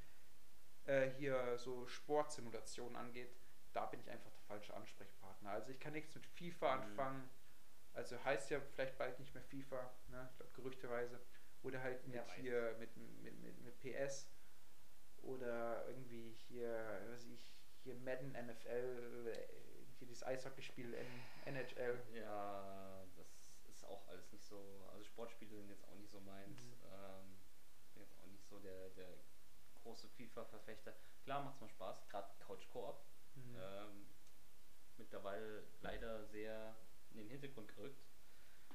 äh, 0.87 1.11
hier 1.11 1.59
so 1.59 1.87
Sportsimulationen 1.87 2.97
angeht, 2.97 3.31
da 3.73 3.87
bin 3.87 4.01
ich 4.01 4.11
einfach 4.11 4.31
der 4.31 4.43
falsche 4.43 4.75
Ansprechpartner. 4.75 5.51
Also 5.51 5.71
ich 5.71 5.79
kann 5.81 5.93
nichts 5.93 6.15
mit 6.15 6.27
FIFA 6.27 6.77
Mhm. 6.77 6.83
anfangen. 6.83 7.31
Also 7.95 8.23
heißt 8.25 8.51
ja 8.51 8.61
vielleicht 8.61 8.97
bald 8.97 9.19
nicht 9.19 9.35
mehr 9.35 9.43
FIFA, 9.43 9.91
ne? 10.09 10.29
Ich 10.31 10.37
glaube 10.37 10.53
gerüchteweise. 10.55 11.21
Oder 11.63 11.83
halt 11.83 12.07
mit 12.07 12.23
hier 12.37 12.77
mit, 12.79 12.97
mit, 12.97 13.39
mit, 13.41 13.61
mit 13.63 13.81
PS 13.81 14.29
oder 15.23 15.85
irgendwie 15.89 16.33
hier, 16.49 17.01
was 17.11 17.25
ich, 17.27 17.61
hier 17.83 17.95
Madden 17.97 18.31
NFL, 18.33 19.33
hier 19.99 20.07
dieses 20.07 20.23
Eishockeyspiel 20.23 20.95
NHL. 21.47 21.99
Ja, 22.15 23.05
das 23.17 23.27
ist 23.69 23.85
auch 23.85 24.07
alles 24.09 24.31
nicht 24.31 24.45
so. 24.45 24.89
Also 24.93 25.05
Sportspiele 25.05 25.57
sind 25.57 25.69
jetzt 25.69 25.85
auch 25.85 25.95
nicht 25.97 26.11
so 26.11 26.21
meins. 26.21 26.65
Mhm. 26.67 26.73
Ähm, 26.93 27.39
bin 27.95 28.03
jetzt 28.03 28.17
auch 28.21 28.27
nicht 28.27 28.38
so 28.49 28.59
der, 28.59 28.91
der 28.91 29.15
große 29.75 30.09
FIFA-Verfechter. 30.09 30.95
Klar 31.23 31.43
macht's 31.43 31.61
mal 31.61 31.69
Spaß, 31.69 32.09
gerade 32.09 32.29
Couch 32.39 32.69
Koop. 32.69 32.97
Mhm. 33.35 33.57
Ähm, 33.57 34.07
mittlerweile 34.97 35.65
leider 35.81 36.25
sehr 36.25 36.77
in 37.11 37.19
den 37.19 37.29
Hintergrund 37.29 37.75
gerückt, 37.75 38.03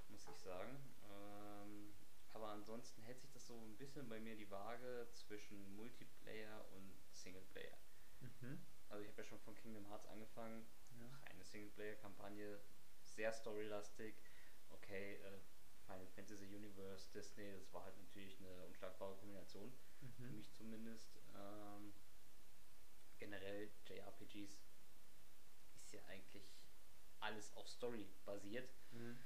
muss 0.08 0.28
ich 0.28 0.38
sagen. 0.38 0.78
Ähm, 1.10 1.94
aber 2.34 2.48
ansonsten 2.48 3.02
hält 3.04 3.20
sich 3.20 3.32
das 3.32 3.46
so 3.46 3.54
ein 3.54 3.78
bisschen 3.78 4.10
bei 4.10 4.20
mir 4.20 4.36
die 4.36 4.50
Waage 4.50 5.08
zwischen 5.14 5.76
Multiplayer 5.76 6.66
und 6.72 6.96
Singleplayer. 7.12 7.78
Mhm. 8.22 8.60
Also 8.90 9.04
ich 9.04 9.10
habe 9.10 9.22
ja 9.22 9.24
schon 9.24 9.40
von 9.40 9.56
Kingdom 9.56 9.88
Hearts 9.90 10.06
angefangen, 10.08 10.66
Ja. 11.00 11.10
reine 11.28 11.44
Singleplayer-Kampagne, 11.44 12.60
sehr 13.04 13.34
storylastig. 13.34 14.16
Okay, 14.70 15.16
äh, 15.16 15.40
Final 15.86 16.08
Fantasy 16.08 16.56
Universe, 16.56 17.12
Disney, 17.12 17.54
das 17.54 17.74
war 17.74 17.84
halt 17.84 17.98
natürlich 17.98 18.40
eine 18.40 18.64
unschlagbare 18.66 19.16
Kombination, 19.16 19.74
für 20.20 20.32
Mhm. 20.32 20.34
mich 20.34 20.52
zumindest. 20.54 21.20
Ähm, 21.34 21.94
generell 23.18 23.70
JRPGs 23.86 24.70
ist 25.74 25.92
ja 25.92 26.04
eigentlich 26.06 26.68
alles 27.20 27.56
auf 27.56 27.68
Story 27.68 28.10
basiert. 28.26 28.76
Mhm. 28.92 29.20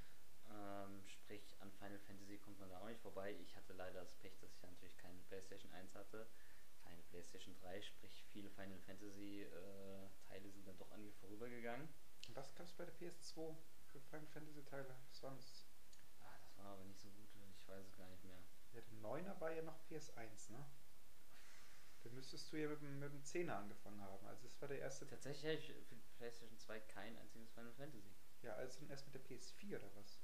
Ähm, 0.44 1.04
sprich, 1.06 1.60
an 1.60 1.72
Final 1.72 1.98
Fantasy 1.98 2.38
kommt 2.38 2.58
man 2.58 2.70
da 2.70 2.80
auch 2.80 2.86
nicht 2.86 3.00
vorbei. 3.00 3.32
Ich 3.32 3.56
hatte 3.56 3.72
leider 3.72 4.00
das 4.00 4.14
Pech, 4.14 4.38
dass 4.38 4.54
ich 4.54 4.62
natürlich 4.62 4.96
keine 4.96 5.22
PlayStation 5.22 5.72
1 5.72 5.94
hatte, 5.94 6.28
keine 6.78 7.02
PlayStation 7.02 7.54
3, 7.54 7.80
sprich, 7.80 8.24
viele 8.24 8.50
Final 8.50 8.78
Fantasy 8.78 9.42
äh, 9.42 10.10
Teile 10.20 10.50
sind 10.50 10.64
dann 10.66 10.78
doch 10.78 10.90
an 10.90 11.02
mir 11.02 11.12
vorübergegangen. 11.12 11.90
Was 12.28 12.54
gab 12.54 12.66
es 12.68 12.74
bei 12.74 12.84
der 12.84 12.92
PS2 12.92 13.58
für 13.82 14.00
Final 14.00 14.26
Fantasy 14.26 14.62
Teile? 14.64 14.96
Das 15.08 15.22
waren. 15.22 15.38
Ah, 16.58 16.72
aber 16.72 16.84
nicht 16.84 17.00
so 17.00 17.08
gut, 17.10 17.28
ich 17.56 17.68
weiß 17.68 17.84
es 17.84 17.96
gar 17.96 18.08
nicht 18.08 18.24
mehr. 18.24 18.42
Ja, 18.72 18.80
der 18.80 18.98
9er 18.98 19.40
war 19.40 19.50
ja 19.52 19.62
noch 19.62 19.78
PS1, 19.88 20.50
ne? 20.52 20.64
Da 22.02 22.10
müsstest 22.10 22.52
du 22.52 22.56
ja 22.56 22.68
mit, 22.68 22.80
dem- 22.80 22.98
mit 23.00 23.12
dem 23.12 23.22
10er 23.22 23.56
angefangen 23.56 24.00
haben. 24.00 24.24
Also 24.26 24.42
das 24.42 24.60
war 24.60 24.68
der 24.68 24.78
erste. 24.78 25.06
Tatsächlich 25.06 25.44
habe 25.44 25.54
ich 25.80 25.86
für 25.88 25.96
die 25.96 26.02
PlayStation 26.16 26.58
2 26.58 26.80
kein 26.80 27.16
einziges 27.16 27.50
Final 27.50 27.72
Fantasy. 27.72 28.12
Ja, 28.42 28.54
also 28.54 28.78
dann 28.80 28.90
erst 28.90 29.06
mit 29.06 29.14
der 29.14 29.20
PS4 29.24 29.76
oder 29.78 29.94
was? 29.96 30.18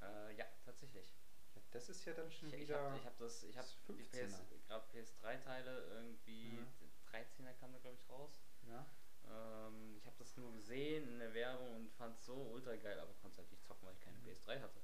Äh, 0.00 0.36
ja, 0.36 0.44
tatsächlich. 0.64 1.12
Ja, 1.54 1.62
das 1.70 1.88
ist 1.88 2.04
ja 2.04 2.14
dann 2.14 2.30
schon 2.30 2.48
Ich, 2.48 2.54
ich 2.54 2.60
wieder. 2.62 2.80
habe 2.82 2.96
ich 2.98 3.04
hab 3.06 3.16
das, 3.18 3.42
ich 3.44 3.56
habe 3.56 3.66
das 3.66 3.96
die 3.96 4.04
15er. 4.04 4.26
PS, 4.28 4.66
gerade 4.66 4.86
PS3-Teile 4.92 5.80
irgendwie, 5.86 6.56
Ja. 6.56 6.66
der 6.80 6.88
13er 7.10 7.52
kam 7.54 7.72
da 7.72 7.78
glaube 7.78 7.96
ich 7.96 8.08
raus. 8.08 8.40
ja. 8.62 8.86
Ähm, 9.26 9.96
ich 9.96 10.04
habe 10.06 10.16
das 10.18 10.36
nur 10.36 10.52
gesehen 10.52 11.08
in 11.08 11.18
der 11.18 11.32
Werbung 11.32 11.74
und 11.76 11.90
fand 11.92 12.14
es 12.14 12.26
so 12.26 12.34
ultra 12.52 12.76
geil, 12.76 12.98
aber 13.00 13.14
konnte 13.14 13.38
halt 13.38 13.50
nicht 13.50 13.64
zocken, 13.64 13.86
weil 13.88 13.94
ich 13.94 14.00
keine 14.00 14.18
Mhm. 14.18 14.26
PS3 14.28 14.60
hatte. 14.60 14.83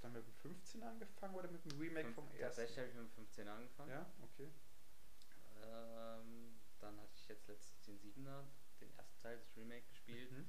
Du 0.00 0.06
dann 0.08 0.12
mit 0.14 0.26
dem 0.26 0.34
15er 0.56 0.82
angefangen 0.88 1.34
oder 1.34 1.48
mit 1.48 1.62
dem 1.64 1.78
Remake 1.78 2.06
Fünf- 2.06 2.14
vom 2.14 2.24
ersten? 2.28 2.40
Tatsächlich 2.40 2.78
habe 2.78 2.88
ich 2.88 2.94
mit 2.94 3.02
dem 3.04 3.10
15 3.10 3.48
angefangen. 3.48 3.90
Ja, 3.90 4.06
okay. 4.22 4.50
Ähm, 5.62 6.58
dann 6.78 6.98
hatte 6.98 7.12
ich 7.14 7.28
jetzt 7.28 7.46
letztens 7.48 7.82
den 7.82 7.98
7er, 8.00 8.44
den 8.80 8.90
ersten 8.96 9.18
Teil 9.20 9.36
des 9.36 9.54
Remake 9.56 9.86
gespielt. 9.88 10.30
Mhm. 10.32 10.48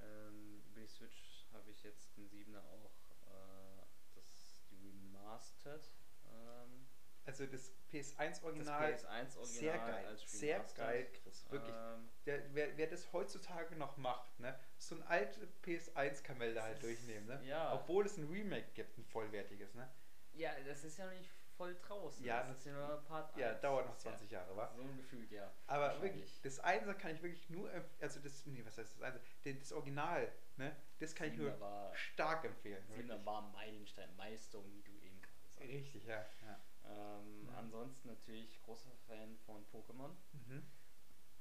Ähm, 0.00 0.62
über 0.66 0.80
die 0.82 0.86
Switch 0.86 1.46
habe 1.52 1.70
ich 1.70 1.82
jetzt 1.82 2.14
den 2.18 2.28
7er 2.28 2.62
auch 2.62 2.92
äh, 3.26 3.86
das 4.14 4.66
die 4.68 4.76
Remastered. 4.76 5.90
Ähm, 6.26 6.86
Also 7.26 7.46
das 7.46 7.72
PS1 7.90 8.16
das 8.18 8.42
Original. 8.42 8.92
PS1 8.92 9.06
Original 9.08 9.44
sehr 9.44 9.78
geil. 9.78 10.18
Sehr 10.26 10.64
geil, 10.74 11.06
Chris. 11.22 11.50
Wirklich. 11.50 11.74
Ähm, 11.74 12.08
Der, 12.26 12.54
wer, 12.54 12.76
wer 12.76 12.86
das 12.86 13.12
heutzutage 13.12 13.76
noch 13.76 13.96
macht, 13.96 14.38
ne? 14.40 14.58
So 14.78 14.96
ein 14.96 15.02
altes 15.04 15.38
PS1-Kamell 15.62 16.54
da 16.54 16.64
halt 16.64 16.82
durchnehmen, 16.82 17.26
ne? 17.26 17.40
ja. 17.46 17.72
Obwohl 17.74 18.04
es 18.04 18.16
ein 18.18 18.28
Remake 18.28 18.72
gibt, 18.74 18.98
ein 18.98 19.04
vollwertiges, 19.04 19.74
ne? 19.74 19.88
ja, 20.34 20.50
das 20.66 20.84
ist 20.84 20.98
ja 20.98 21.06
noch 21.06 21.12
nicht 21.14 21.30
voll 21.56 21.76
draußen. 21.80 22.24
Ja, 22.24 22.42
das 22.42 22.58
ist 22.58 22.66
ja 22.66 22.72
nur 22.72 23.02
Part 23.04 23.36
Ja, 23.36 23.50
1. 23.52 23.60
dauert 23.60 23.86
noch 23.86 23.92
Das 23.94 24.00
ist 24.00 24.04
ja 24.04 24.10
20 24.16 24.30
Jahre, 24.32 24.56
wa? 24.56 24.72
So 24.74 24.84
gefühlt, 24.96 25.30
ja. 25.30 25.50
Aber 25.66 26.02
wirklich, 26.02 26.40
das 26.42 26.58
Einser 26.60 26.94
kann 26.94 27.14
ich 27.14 27.22
wirklich 27.22 27.48
nur, 27.48 27.70
also 28.00 28.20
das, 28.20 28.44
nee, 28.46 28.62
was 28.64 28.76
heißt 28.76 28.96
das 28.96 29.02
Einser? 29.02 29.20
Das 29.44 29.72
Original, 29.72 30.32
ne? 30.56 30.76
Das 30.98 31.14
kann 31.14 31.28
ich 31.28 31.34
Siebener 31.34 31.50
nur 31.52 31.60
war, 31.60 31.94
stark 31.94 32.44
empfehlen. 32.44 32.82
Siebener 32.88 33.10
wirklich. 33.10 33.26
war 33.26 33.42
Meilenstein, 33.52 34.14
Milestone, 34.16 34.72
wie 34.72 34.82
du 34.82 34.92
eben 34.98 35.20
gerade 35.22 35.48
sagst. 35.48 35.60
Richtig, 35.68 36.04
ja. 36.06 36.26
ja. 36.42 36.60
Ähm, 36.84 37.46
Ja. 37.48 37.54
Ansonsten 37.58 38.08
natürlich 38.08 38.60
großer 38.62 38.94
Fan 39.06 39.36
von 39.38 39.64
Pokémon. 39.66 40.16
Mhm. 40.32 40.62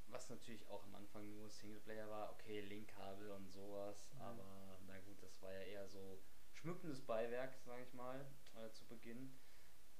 Was 0.07 0.29
natürlich 0.29 0.67
auch 0.67 0.83
am 0.83 0.95
Anfang 0.95 1.29
nur 1.29 1.49
Singleplayer 1.49 2.09
war, 2.09 2.31
okay, 2.31 2.59
Linkkabel 2.61 3.31
und 3.31 3.49
sowas, 3.49 4.11
Mhm. 4.13 4.21
aber 4.21 4.79
na 4.85 4.99
gut, 4.99 5.21
das 5.23 5.41
war 5.41 5.51
ja 5.53 5.61
eher 5.61 5.87
so 5.87 6.21
schmückendes 6.51 7.01
Beiwerk, 7.05 7.57
sage 7.63 7.83
ich 7.83 7.93
mal, 7.93 8.25
äh, 8.55 8.69
zu 8.71 8.85
Beginn. 8.85 9.33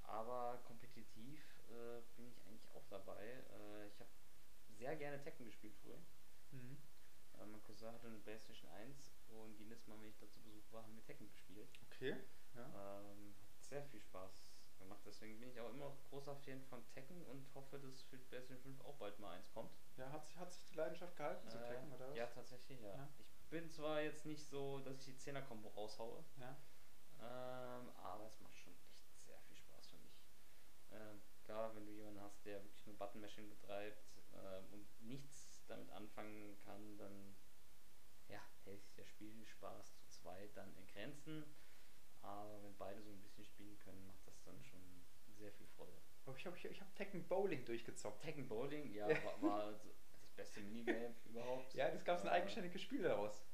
Aber 0.04 0.58
kompetitiv 0.66 1.60
äh, 1.70 2.02
bin 2.16 2.28
ich 2.28 2.42
eigentlich 2.44 2.70
auch 2.72 2.86
dabei. 2.88 3.26
Äh, 3.50 3.88
ich 3.88 4.00
habe 4.02 4.10
sehr 4.68 4.96
gerne 4.98 5.22
Tekken 5.22 5.46
gespielt 5.46 5.74
früher. 5.76 5.98
Mhm. 6.52 6.78
Äh, 7.40 7.46
mein 7.46 7.64
Cousin 7.64 7.94
hatte 7.94 8.08
eine 8.08 8.20
Playstation 8.20 8.70
1 8.72 9.16
und 9.28 9.58
jedes 9.58 9.88
Mal, 9.88 10.00
wenn 10.02 10.10
ich 10.10 10.18
da 10.18 10.30
zu 10.30 10.42
Besuch 10.42 10.72
war, 10.72 10.84
haben 10.84 10.96
wir 10.96 11.04
Tekken 11.06 11.28
gespielt. 11.30 11.70
Okay. 11.86 12.18
Ja. 12.54 13.10
Ähm, 13.12 13.34
hat 13.42 13.64
sehr 13.64 13.84
viel 13.84 14.02
Spaß 14.02 14.53
gemacht, 14.84 15.02
deswegen 15.06 15.40
bin 15.40 15.50
ich 15.50 15.60
auch 15.60 15.70
immer 15.70 15.96
großer 16.10 16.36
Fan 16.36 16.62
von 16.64 16.86
Tekken 16.90 17.26
und 17.26 17.54
hoffe, 17.56 17.80
dass 17.80 18.02
für 18.04 18.18
die 18.18 18.24
PlayStation 18.26 18.60
5 18.76 18.82
auch 18.86 18.96
bald 18.98 19.18
mal 19.20 19.32
eins 19.32 19.52
kommt. 19.52 19.72
ja, 19.98 20.10
hat 20.12 20.26
sich, 20.26 20.38
hat 20.38 20.52
sich 20.52 20.64
die 20.66 20.76
Leidenschaft 20.76 21.16
gehalten 21.16 21.48
zu 21.50 21.58
Äh, 21.58 21.68
Tekken, 21.68 21.92
oder 21.92 22.10
was? 22.10 22.16
Ja, 22.18 22.28
tatsächlich, 22.28 22.80
ja. 22.82 22.96
Ja. 22.96 23.10
Ich 23.20 23.50
bin 23.50 23.70
zwar 23.70 24.02
jetzt 24.02 24.26
nicht 24.26 24.44
so, 24.48 24.80
dass 24.80 25.00
ich 25.00 25.06
die 25.06 25.16
10er-Kombo 25.32 25.70
raushaue, 25.70 26.24
Ja. 26.38 26.58
ähm, 27.20 27.90
aber 27.96 28.26
es 28.26 28.40
macht 28.42 28.58
schon 28.58 28.74
echt 28.84 29.20
sehr 29.20 29.40
viel 29.42 29.56
Spaß 29.56 29.88
für 29.90 29.98
mich. 29.98 30.24
Ähm, 30.92 31.22
klar, 31.44 31.74
wenn 31.76 31.86
du 31.86 31.92
jemanden 31.92 32.22
hast, 32.22 32.46
der 32.46 32.62
wirklich 32.64 32.86
nur 32.86 32.98
Button-Mashing 32.98 33.50
betreibt 33.50 34.22
ähm, 34.34 34.68
und 34.72 35.02
nichts 35.02 35.66
damit 35.68 35.90
anfangen 35.92 36.58
kann, 36.60 36.98
dann 36.98 37.36
ja, 38.28 38.42
hält 38.64 38.82
sich 38.84 38.94
der 38.94 39.06
Spielspaß 39.06 39.96
zu 39.96 40.08
zweit 40.10 40.56
dann 40.56 40.76
in 40.76 40.88
Grenzen. 40.88 41.46
Aber 42.22 42.64
wenn 42.64 42.76
beide 42.78 43.02
so 43.02 43.12
ein 43.12 43.22
bisschen 43.22 43.44
spielen 43.44 43.78
können, 43.80 44.06
macht 44.08 44.23
das 44.44 44.54
dann 44.54 44.64
schon 44.64 44.80
sehr 45.38 45.52
viel 45.52 45.68
Freude. 45.68 45.92
Aber 46.26 46.38
ich 46.38 46.46
habe 46.46 46.58
ich, 46.58 46.66
ich 46.66 46.82
hab 46.82 46.94
Tekken 46.96 47.28
Bowling 47.28 47.66
durchgezockt. 47.66 48.22
Tekken 48.22 48.48
Bowling, 48.48 48.94
ja, 48.94 49.08
war, 49.08 49.42
war 49.42 49.74
so 49.74 49.90
das 50.22 50.32
beste 50.32 50.62
Minigame 50.62 51.16
überhaupt. 51.26 51.74
Ja, 51.74 51.90
das 51.90 52.04
gab 52.04 52.18
es 52.18 52.24
ein 52.24 52.28
Äh, 52.30 52.32
eigenständiges 52.32 52.82
Spiel 52.82 53.04
daraus. 53.04 53.46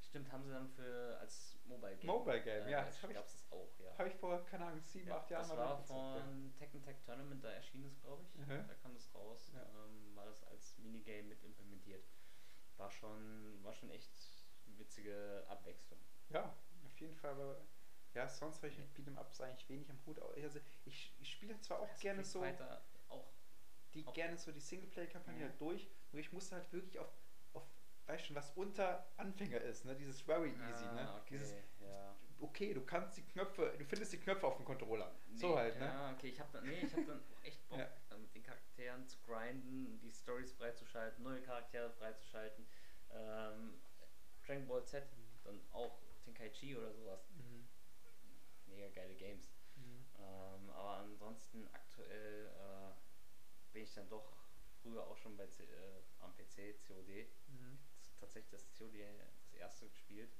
Stimmt, 0.00 0.30
haben 0.30 0.44
sie 0.44 0.50
dann 0.50 0.68
für 0.68 1.16
als 1.20 1.58
Mobile 1.64 1.96
Game. 1.96 2.06
Mobile 2.06 2.42
Game, 2.42 2.68
ja, 2.68 2.84
das 2.84 3.00
Das 3.00 3.10
gab 3.12 3.24
es 3.24 3.46
auch, 3.50 3.78
ja. 3.78 3.96
Habe 3.96 4.08
ich 4.08 4.14
vor, 4.16 4.44
keine 4.44 4.66
Ahnung, 4.66 4.82
sieben, 4.82 5.08
ja 5.08 5.16
acht 5.16 5.30
Jahren 5.30 5.42
das 5.42 5.48
mal 5.48 5.56
war 5.58 5.76
durchgezockt, 5.76 6.16
ja. 6.16 6.22
von 6.22 6.54
Tekken 6.56 6.82
Tag 6.82 7.02
Tournament, 7.04 7.42
da 7.44 7.50
erschien 7.50 7.84
es, 7.84 7.98
glaube 8.00 8.22
ich. 8.24 8.34
Mhm. 8.34 8.66
Da 8.68 8.74
kam 8.74 8.94
das 8.94 9.14
raus. 9.14 9.52
Ja. 9.54 9.62
Ähm, 9.62 10.14
war 10.14 10.26
das 10.26 10.44
als 10.44 10.76
Minigame 10.78 11.22
mit 11.24 11.42
implementiert. 11.42 12.04
War 12.76 12.90
schon, 12.90 13.62
war 13.62 13.72
schon 13.72 13.90
echt 13.90 14.12
witzige 14.76 15.44
Abwechslung. 15.48 16.00
Ja, 16.30 16.54
auf 16.84 17.00
jeden 17.00 17.14
Fall. 17.14 17.30
Aber 17.30 17.62
ja, 18.14 18.28
sonst 18.28 18.56
habe 18.58 18.68
ich 18.68 18.78
mit 18.78 18.94
Beat'em 18.94 19.18
Ups 19.18 19.40
eigentlich 19.40 19.68
wenig 19.68 19.88
am 19.90 19.98
Hut. 20.06 20.20
Also 20.20 20.60
ich, 20.84 21.14
ich 21.18 21.30
spiele 21.32 21.58
zwar 21.60 21.80
auch 21.80 21.88
Ja, 21.88 21.94
gerne 22.00 22.24
so, 22.24 22.44
auch. 23.08 23.32
die 23.94 24.06
auch- 24.06 24.14
gerne 24.14 24.36
so 24.38 24.52
die 24.52 24.60
Singleplayer-Kampagne 24.60 25.46
Mhm. 25.48 25.58
durch, 25.58 25.88
nur 26.12 26.20
ich 26.20 26.32
musste 26.32 26.56
halt 26.56 26.72
wirklich 26.72 26.98
auf, 26.98 27.08
auf 27.52 27.62
weißt 28.06 28.26
schon, 28.26 28.36
was 28.36 28.50
unter 28.56 29.06
Anfänger 29.16 29.60
ist, 29.60 29.84
ne? 29.84 29.94
Dieses 29.96 30.20
very 30.22 30.50
easy, 30.50 30.84
ah, 30.84 30.92
ne? 30.94 31.14
Okay, 31.22 31.38
Dieses, 31.38 31.52
ja. 31.80 32.16
okay, 32.40 32.74
du 32.74 32.84
kannst 32.84 33.16
die 33.16 33.22
Knöpfe, 33.22 33.74
du 33.78 33.84
findest 33.84 34.12
die 34.12 34.18
Knöpfe 34.18 34.46
auf 34.46 34.56
dem 34.56 34.64
Controller. 34.64 35.14
so 35.34 35.56
halt, 35.56 35.78
ne? 35.78 35.86
Ja, 35.86 36.12
okay, 36.12 36.28
ich 36.28 36.40
habe 36.40 36.50
dann, 36.52 36.64
nee, 36.66 36.80
ich 36.80 36.92
hab 36.94 37.06
dann 37.06 37.22
echt 37.42 37.66
Bock, 37.68 37.78
Ja. 37.78 38.16
mit 38.18 38.34
den 38.34 38.42
Charakteren 38.42 39.06
zu 39.08 39.18
grinden, 39.22 39.98
die 40.00 40.12
Stories 40.12 40.52
freizuschalten, 40.52 41.22
neue 41.24 41.40
Charaktere 41.42 41.90
freizuschalten. 41.92 42.66
Ähm, 43.10 43.80
Dragon 44.46 44.66
Ball 44.66 44.84
Z, 44.84 45.04
dann 45.44 45.60
auch 45.72 46.00
Tenkaichi 46.24 46.76
oder 46.76 46.92
sowas. 46.92 47.30
Mhm. 47.30 47.68
Mega 48.72 48.88
geile 48.88 49.14
Games. 49.14 49.44
Mhm. 49.76 50.06
Ähm, 50.16 50.70
aber 50.70 50.96
ansonsten 50.96 51.66
aktuell 51.68 52.46
äh, 52.46 53.72
bin 53.72 53.82
ich 53.82 53.92
dann 53.94 54.08
doch 54.08 54.32
früher 54.80 55.06
auch 55.06 55.16
schon 55.16 55.36
bei 55.36 55.46
C 55.46 55.62
äh, 55.64 56.02
am 56.20 56.32
PC 56.34 56.74
COD. 56.86 57.26
Mhm. 57.48 57.78
Tatsächlich 58.18 58.50
das 58.50 58.76
COD 58.78 58.94
das 59.44 59.52
erste 59.52 59.88
gespielt. 59.88 60.30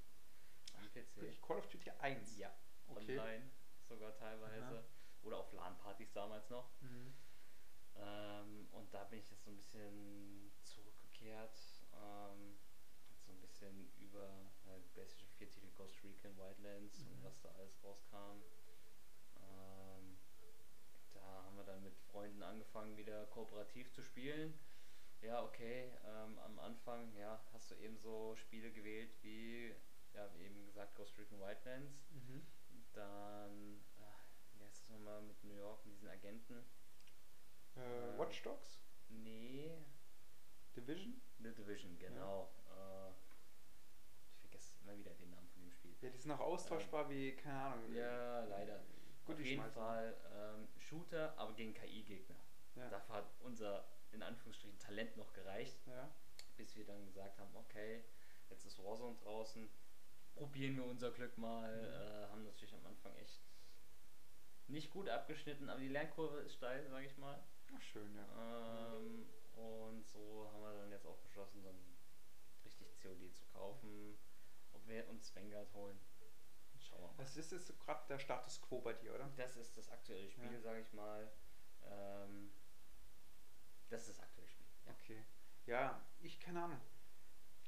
Am 0.75 0.89
PC. 0.89 1.17
Wirklich 1.17 1.41
Call 1.43 1.59
of 1.59 1.69
Duty 1.69 1.91
1. 1.91 2.39
Ja, 2.39 2.53
Okay. 2.89 3.19
online 3.19 3.51
sogar 3.89 4.15
teilweise. 4.15 4.65
Aha. 4.65 4.85
Oder 5.23 5.37
auf 5.39 5.53
LAN-Partys 5.53 6.13
damals 6.15 6.49
noch. 6.51 6.67
Mhm. 6.81 7.13
Ähm, 7.95 8.67
und 8.73 8.93
da 8.95 9.05
bin 9.05 9.19
ich 9.19 9.31
jetzt 9.31 9.45
so 9.45 9.51
ein 9.51 9.57
bisschen 9.57 10.51
zurückgekehrt. 10.63 11.87
Ähm, 11.93 12.57
so 13.27 13.31
ein 13.33 13.41
bisschen 13.41 13.93
über 13.97 14.51
äh, 14.65 14.81
PlayStation 14.95 15.29
4 15.29 15.51
Titel 15.51 15.71
Ghost 15.77 16.03
Recon 16.03 16.37
Wildlands 16.39 17.05
Mhm. 17.05 17.13
und 17.13 17.25
was 17.25 17.41
da 17.43 17.51
alles 17.51 17.83
rauskam. 17.83 18.43
Ähm, 19.37 20.19
da 21.13 21.21
haben 21.45 21.57
wir 21.57 21.65
dann 21.65 21.83
mit 21.83 21.95
Freunden 22.11 22.43
angefangen, 22.73 22.97
wieder 22.97 23.27
kooperativ 23.27 23.93
zu 23.93 24.03
spielen. 24.03 24.55
Ja, 25.21 25.43
okay, 25.45 25.93
ähm, 26.05 26.39
am 26.39 26.59
Anfang 26.59 27.15
ja, 27.17 27.41
hast 27.53 27.71
du 27.71 27.75
eben 27.77 27.97
so 27.99 28.35
Spiele 28.35 28.73
gewählt 28.73 29.15
wie, 29.23 29.75
ja, 30.15 30.29
wie 30.35 30.45
eben 30.45 30.65
gesagt, 30.67 30.95
Ghost 30.97 31.17
Recon 31.19 31.39
Wildlands. 31.39 32.03
Mhm. 32.11 32.47
Dann, 32.93 33.79
äh, 33.97 34.57
wie 34.59 34.65
heißt 34.65 34.83
das 34.83 34.89
nochmal 34.89 35.21
mit 35.23 35.43
New 35.45 35.55
York, 35.55 35.85
mit 35.85 35.95
diesen 35.95 36.09
Agenten? 36.09 36.65
Äh, 37.77 37.81
Äh, 38.15 38.19
Watch 38.19 38.43
Dogs? 38.43 38.81
Nee, 39.09 39.71
Division? 40.75 41.21
The 41.39 41.53
Division, 41.53 41.99
genau. 41.99 42.51
Äh, 42.69 43.11
ich 44.33 44.39
vergesse 44.41 44.75
immer 44.83 44.97
wieder 44.97 45.13
den 45.13 45.31
Namen 45.31 45.49
von 45.49 45.63
dem 45.63 45.71
Spiel. 45.71 45.95
Ja, 46.01 46.09
die 46.09 46.19
sind 46.19 46.31
auch 46.33 46.41
austauschbar 46.41 47.09
wie, 47.11 47.37
keine 47.37 47.61
Ahnung. 47.61 47.93
Ja, 47.95 48.45
leider. 48.45 48.81
Gut, 49.25 49.37
Auf 49.37 49.45
jeden. 49.45 49.71
Fall 49.71 50.17
ähm, 50.35 50.69
Shooter, 50.79 51.39
aber 51.39 51.53
gegen 51.55 51.73
KI-Gegner. 51.75 52.35
Ja. 52.75 52.89
Dafür 52.89 53.17
hat 53.17 53.41
unser, 53.41 53.85
in 54.13 54.23
Anführungsstrichen, 54.23 54.79
Talent 54.79 55.17
noch 55.17 55.33
gereicht, 55.33 55.87
ja. 55.87 56.11
bis 56.57 56.77
wir 56.77 56.85
dann 56.87 57.05
gesagt 57.07 57.39
haben, 57.39 57.55
okay, 57.57 58.05
jetzt 58.51 58.65
ist 58.65 58.79
Warzone 58.83 59.17
draußen, 59.17 59.69
probieren 60.35 60.77
wir 60.77 60.85
unser 60.85 61.11
Glück 61.11 61.37
mal. 61.39 61.71
Mhm. 61.77 61.85
Äh, 61.85 62.29
haben 62.31 62.45
natürlich 62.45 62.75
am 62.75 62.87
Anfang 62.87 63.15
echt 63.17 63.41
nicht 64.69 64.91
gut 64.91 65.09
abgeschnitten, 65.09 65.69
aber 65.69 65.81
die 65.81 65.89
Lernkurve 65.89 66.39
ist 66.41 66.55
steil, 66.55 66.89
sage 66.89 67.07
ich 67.07 67.17
mal. 67.19 67.43
Ach, 67.77 67.83
schön, 67.83 68.15
ja. 68.15 68.95
Ähm, 68.97 69.27
und 69.53 70.07
so 70.07 70.49
haben 70.51 70.63
wir 70.63 70.73
dann 70.75 70.91
jetzt 70.91 71.07
auch 71.07 71.19
beschlossen, 71.19 71.63
dann 71.63 71.79
richtig 72.65 72.89
COD 73.03 73.35
zu 73.35 73.45
kaufen. 73.47 74.19
Ob 74.73 74.87
wir 74.87 75.07
uns 75.09 75.35
Vanguard 75.35 75.71
holen. 75.75 75.99
Schauen 76.81 77.01
wir 77.03 77.09
mal. 77.09 77.15
Das 77.19 77.37
ist 77.37 77.53
jetzt 77.53 77.79
gerade 77.79 78.07
der 78.09 78.19
Status 78.19 78.61
Quo 78.63 78.81
bei 78.81 78.95
dir, 78.95 79.15
oder? 79.15 79.31
Das 79.37 79.57
ist 79.57 79.77
das 79.77 79.91
aktuelle 79.91 80.29
Spiel, 80.31 80.55
Ja. 80.55 80.61
sage 80.61 80.81
ich 80.81 80.93
mal. 80.93 81.31
Ähm, 81.85 82.51
das 83.93 84.09
ist 84.09 84.19
das 84.19 84.21
aktuelle 84.21 84.49
Spiel. 84.49 84.67
Ja. 84.87 84.93
Okay. 84.93 85.25
Ja, 85.67 86.07
ich, 86.21 86.41
keine 86.41 86.63
Ahnung. 86.63 86.81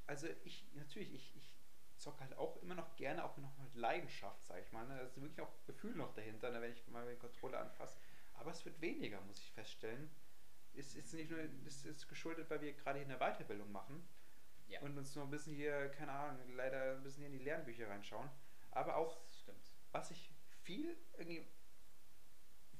Also 0.06 0.26
ich, 0.44 0.66
natürlich, 0.74 1.12
ich, 1.14 1.36
ich 1.36 1.54
zocke 1.96 2.20
halt 2.20 2.34
auch 2.36 2.56
immer 2.62 2.74
noch 2.74 2.96
gerne, 2.96 3.24
auch 3.24 3.36
noch 3.36 3.56
mit 3.58 3.74
Leidenschaft, 3.74 4.42
sag 4.42 4.62
ich 4.62 4.72
mal. 4.72 4.86
Ne? 4.86 4.96
Da 4.96 5.02
ist 5.02 5.20
wirklich 5.20 5.40
auch 5.40 5.52
Gefühl 5.64 5.94
noch 5.94 6.12
dahinter, 6.14 6.50
ne? 6.50 6.60
wenn 6.60 6.72
ich 6.72 6.86
mal 6.88 7.06
den 7.06 7.18
Controller 7.18 7.60
anfasse. 7.60 7.98
Aber 8.34 8.50
es 8.50 8.64
wird 8.64 8.80
weniger, 8.80 9.20
muss 9.22 9.38
ich 9.40 9.52
feststellen. 9.52 10.10
Es 10.74 10.96
ist 10.96 11.14
nicht 11.14 11.30
nur, 11.30 11.38
es 11.66 11.84
ist 11.84 12.08
geschuldet, 12.08 12.50
weil 12.50 12.60
wir 12.60 12.72
gerade 12.72 12.98
hier 12.98 13.06
eine 13.06 13.18
Weiterbildung 13.18 13.70
machen 13.70 14.06
Ja. 14.66 14.80
und 14.80 14.98
uns 14.98 15.14
nur 15.14 15.24
ein 15.24 15.30
bisschen 15.30 15.54
hier, 15.54 15.88
keine 15.90 16.12
Ahnung, 16.12 16.52
leider 16.54 16.96
ein 16.96 17.02
bisschen 17.02 17.20
hier 17.20 17.32
in 17.32 17.38
die 17.38 17.44
Lernbücher 17.44 17.88
reinschauen. 17.88 18.28
Aber 18.72 18.96
auch 18.96 19.20
was 19.92 20.10
ich 20.10 20.34
viel 20.64 20.96
irgendwie 21.16 21.46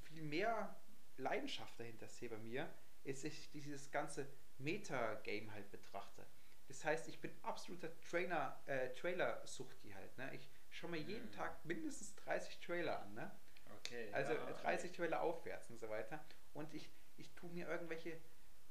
viel 0.03 0.23
mehr 0.23 0.75
Leidenschaft 1.17 1.79
dahinter 1.79 2.09
sehe 2.09 2.29
bei 2.29 2.39
mir, 2.39 2.69
ist, 3.05 3.25
dass 3.25 3.33
ich 3.33 3.51
dieses 3.51 3.91
ganze 3.91 4.27
Meta-Game 4.59 5.53
halt 5.53 5.71
betrachte. 5.71 6.27
Das 6.69 6.85
heißt, 6.85 7.09
ich 7.09 7.21
bin 7.21 7.31
absoluter 7.43 7.91
Trainer, 8.01 8.59
äh, 8.67 8.89
Trailer-Suchti 8.95 9.91
halt. 9.93 10.17
Ne? 10.19 10.35
Ich 10.35 10.49
schaue 10.71 10.91
mir 10.91 10.99
jeden 10.99 11.27
Mhm. 11.27 11.33
Tag 11.33 11.65
mindestens 11.65 12.15
30 12.17 12.59
Trailer 12.61 13.01
an. 13.03 13.15
Ne? 13.15 13.31
Okay. 13.79 14.09
Also 14.13 14.33
ja, 14.33 14.49
äh, 14.49 14.55
30 14.55 14.93
Trailer 14.93 15.21
aufwärts 15.21 15.69
und 15.71 15.79
so 15.79 15.89
weiter. 15.89 16.25
Und 16.55 16.73
ich, 16.73 16.91
ich 17.17 17.31
tue 17.35 17.51
mir 17.51 17.69
irgendwelche 17.69 18.19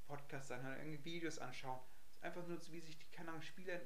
Podcasts 0.07 0.51
anhören, 0.51 0.79
irgendwie 0.79 1.05
Videos 1.05 1.37
anschauen. 1.39 1.79
Einfach 2.21 2.45
nur, 2.47 2.57
so, 2.59 2.71
wie 2.71 2.79
sich 2.79 2.97
die, 2.97 3.09
keine 3.11 3.29
Ahnung, 3.29 3.41
Spiele 3.41 3.81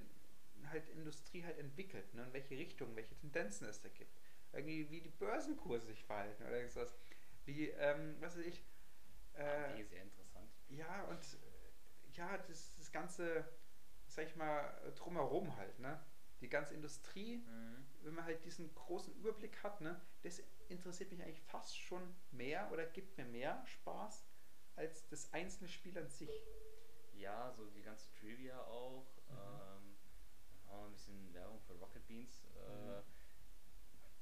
halt 0.72 0.88
Industrie 0.90 1.44
halt 1.44 1.58
entwickelt 1.60 2.14
ne? 2.14 2.24
und 2.24 2.34
welche 2.34 2.58
Richtungen, 2.58 2.96
welche 2.96 3.16
Tendenzen 3.16 3.68
es 3.68 3.82
da 3.82 3.90
gibt. 3.90 4.12
Irgendwie, 4.54 4.90
wie 4.90 5.02
die 5.02 5.10
Börsenkurse 5.10 5.86
sich 5.88 6.04
verhalten 6.06 6.44
oder 6.44 6.58
irgendwas. 6.58 6.96
Wie, 7.46 7.70
ähm, 7.70 8.16
was 8.20 8.38
weiß 8.38 8.46
ich, 8.46 8.64
Ah, 9.36 9.40
äh, 9.40 9.74
nee, 9.76 9.84
sehr 9.84 10.02
interessant. 10.02 10.27
Ja, 10.70 11.04
und 11.06 11.20
äh, 11.34 12.10
ja, 12.14 12.38
das, 12.38 12.74
das 12.76 12.92
ganze, 12.92 13.48
sag 14.08 14.26
ich 14.28 14.36
mal, 14.36 14.94
drumherum 14.96 15.56
halt, 15.58 15.80
ne? 15.80 16.00
Die 16.42 16.50
ganze 16.50 16.76
Industrie, 16.76 17.38
Mhm. 17.38 17.86
wenn 18.04 18.14
man 18.14 18.26
halt 18.26 18.44
diesen 18.46 18.74
großen 18.76 19.14
Überblick 19.16 19.64
hat, 19.64 19.82
ne, 19.82 20.00
das 20.22 20.42
interessiert 20.70 21.12
mich 21.12 21.24
eigentlich 21.24 21.42
fast 21.42 21.80
schon 21.80 22.16
mehr 22.32 22.72
oder 22.72 22.86
gibt 22.86 23.18
mir 23.18 23.26
mehr 23.26 23.66
Spaß 23.66 24.28
als 24.76 25.08
das 25.08 25.34
einzelne 25.34 25.68
Spiel 25.68 25.98
an 25.98 26.08
sich. 26.10 26.30
Ja, 27.14 27.52
so 27.52 27.66
die 27.72 27.82
ganze 27.82 28.12
Trivia 28.14 28.62
auch. 28.66 29.08
Mhm. 29.30 29.36
Ähm, 29.36 29.98
ein 30.70 30.92
bisschen 30.92 31.34
Werbung 31.34 31.60
für 31.62 31.74
Rocket 31.74 32.06
Beans. 32.08 32.46
Äh, 32.56 32.70
Mhm. 32.70 33.04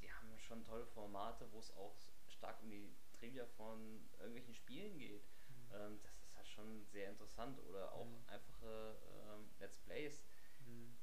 Die 0.01 0.12
haben 0.12 0.38
schon 0.39 0.63
tolle 0.63 0.86
Formate, 0.86 1.51
wo 1.51 1.60
es 1.60 1.75
auch 1.75 1.95
stark 2.27 2.62
um 2.62 2.69
die 2.69 2.95
Trivia 3.13 3.45
von 3.45 4.08
irgendwelchen 4.19 4.53
Spielen 4.53 4.97
geht, 4.97 5.25
Mhm. 5.49 5.73
ähm, 5.73 5.99
das 6.03 6.14
ist 6.45 6.51
schon 6.51 6.86
sehr 6.86 7.10
interessant. 7.10 7.60
Oder 7.60 7.91
auch 7.93 8.05
Mhm. 8.05 8.25
einfache 8.27 8.97
ähm, 9.03 9.49
Let's 9.60 9.77
Plays 9.79 10.23
Mhm. 10.60 10.95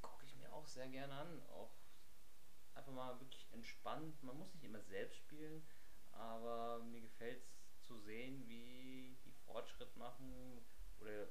gucke 0.00 0.24
ich 0.26 0.34
mir 0.36 0.52
auch 0.52 0.66
sehr 0.66 0.88
gerne 0.88 1.14
an. 1.14 1.42
Auch 1.46 1.70
einfach 2.74 2.92
mal 2.92 3.20
wirklich 3.20 3.52
entspannt. 3.52 4.22
Man 4.22 4.38
muss 4.38 4.54
nicht 4.54 4.64
immer 4.64 4.80
selbst 4.80 5.16
spielen, 5.16 5.62
aber 6.12 6.80
mir 6.80 7.00
gefällt 7.00 7.42
es 7.42 7.80
zu 7.80 7.98
sehen, 7.98 8.48
wie 8.48 9.18
die 9.24 9.32
Fortschritt 9.32 9.96
machen 9.96 10.62
oder 11.00 11.28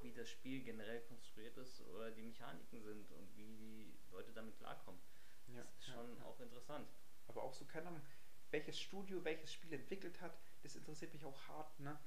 wie 0.00 0.12
das 0.12 0.28
Spiel 0.28 0.62
generell 0.62 1.00
konstruiert 1.00 1.56
ist 1.58 1.80
oder 1.82 2.10
die 2.12 2.22
Mechaniken 2.22 2.82
sind 2.82 3.10
und 3.12 3.34
wie 3.36 3.56
die 3.56 4.10
Leute 4.10 4.32
damit 4.32 4.56
klarkommen. 4.56 5.00
Ja, 5.46 5.64
das 5.64 5.78
ist 5.78 5.86
ja, 5.86 5.94
schon 5.94 6.18
ja. 6.18 6.24
auch 6.24 6.40
interessant. 6.40 6.88
Aber 7.26 7.42
auch 7.42 7.54
so, 7.54 7.66
keine 7.66 7.88
Ahnung, 7.88 8.02
welches 8.50 8.80
Studio 8.80 9.24
welches 9.24 9.52
Spiel 9.52 9.72
entwickelt 9.72 10.20
hat, 10.20 10.38
das 10.62 10.76
interessiert 10.76 11.12
mich 11.14 11.24
auch 11.24 11.48
hart, 11.48 11.78
ne? 11.80 11.98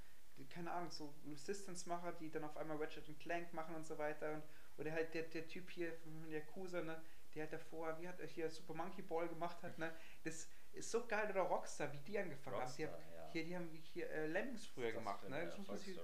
Keine 0.49 0.71
Ahnung, 0.71 0.91
so 0.91 1.13
Resistance-Macher, 1.27 2.13
die 2.13 2.29
dann 2.29 2.43
auf 2.43 2.57
einmal 2.57 2.77
Ratchet 2.77 3.07
und 3.07 3.19
Clank 3.19 3.53
machen 3.53 3.75
und 3.75 3.85
so 3.85 3.97
weiter. 3.97 4.33
Und, 4.33 4.43
oder 4.77 4.91
halt 4.91 5.13
der, 5.13 5.23
der 5.23 5.47
Typ 5.47 5.69
hier 5.69 5.93
von 5.93 6.27
Yakuza, 6.29 6.81
ne? 6.81 7.01
Der 7.33 7.43
hat 7.43 7.53
davor, 7.53 7.97
wie 7.99 8.07
hat 8.07 8.19
er 8.19 8.27
hier 8.27 8.49
Super 8.49 8.73
Monkey 8.73 9.01
Ball 9.01 9.27
gemacht 9.27 9.61
hat, 9.63 9.77
ne? 9.77 9.93
Das 10.23 10.47
ist 10.73 10.91
so 10.91 11.05
geil, 11.07 11.29
oder 11.29 11.41
Rockstar, 11.41 11.91
wie 11.93 11.97
die 11.99 12.17
angefangen 12.19 12.57
haben. 12.57 12.73
Die 12.77 12.85
haben 12.85 12.93
Rockstar, 12.93 13.15
ja. 13.15 13.29
hier, 13.31 13.43
die 13.45 13.55
haben 13.55 13.69
hier 13.83 14.09
äh, 14.09 14.27
Lemmings 14.27 14.65
früher 14.67 14.87
das 14.87 14.95
gemacht, 14.95 15.29
ne? 15.29 15.45
Das 15.45 15.57
muss 15.57 15.67
man 15.67 15.77
sich, 15.77 15.99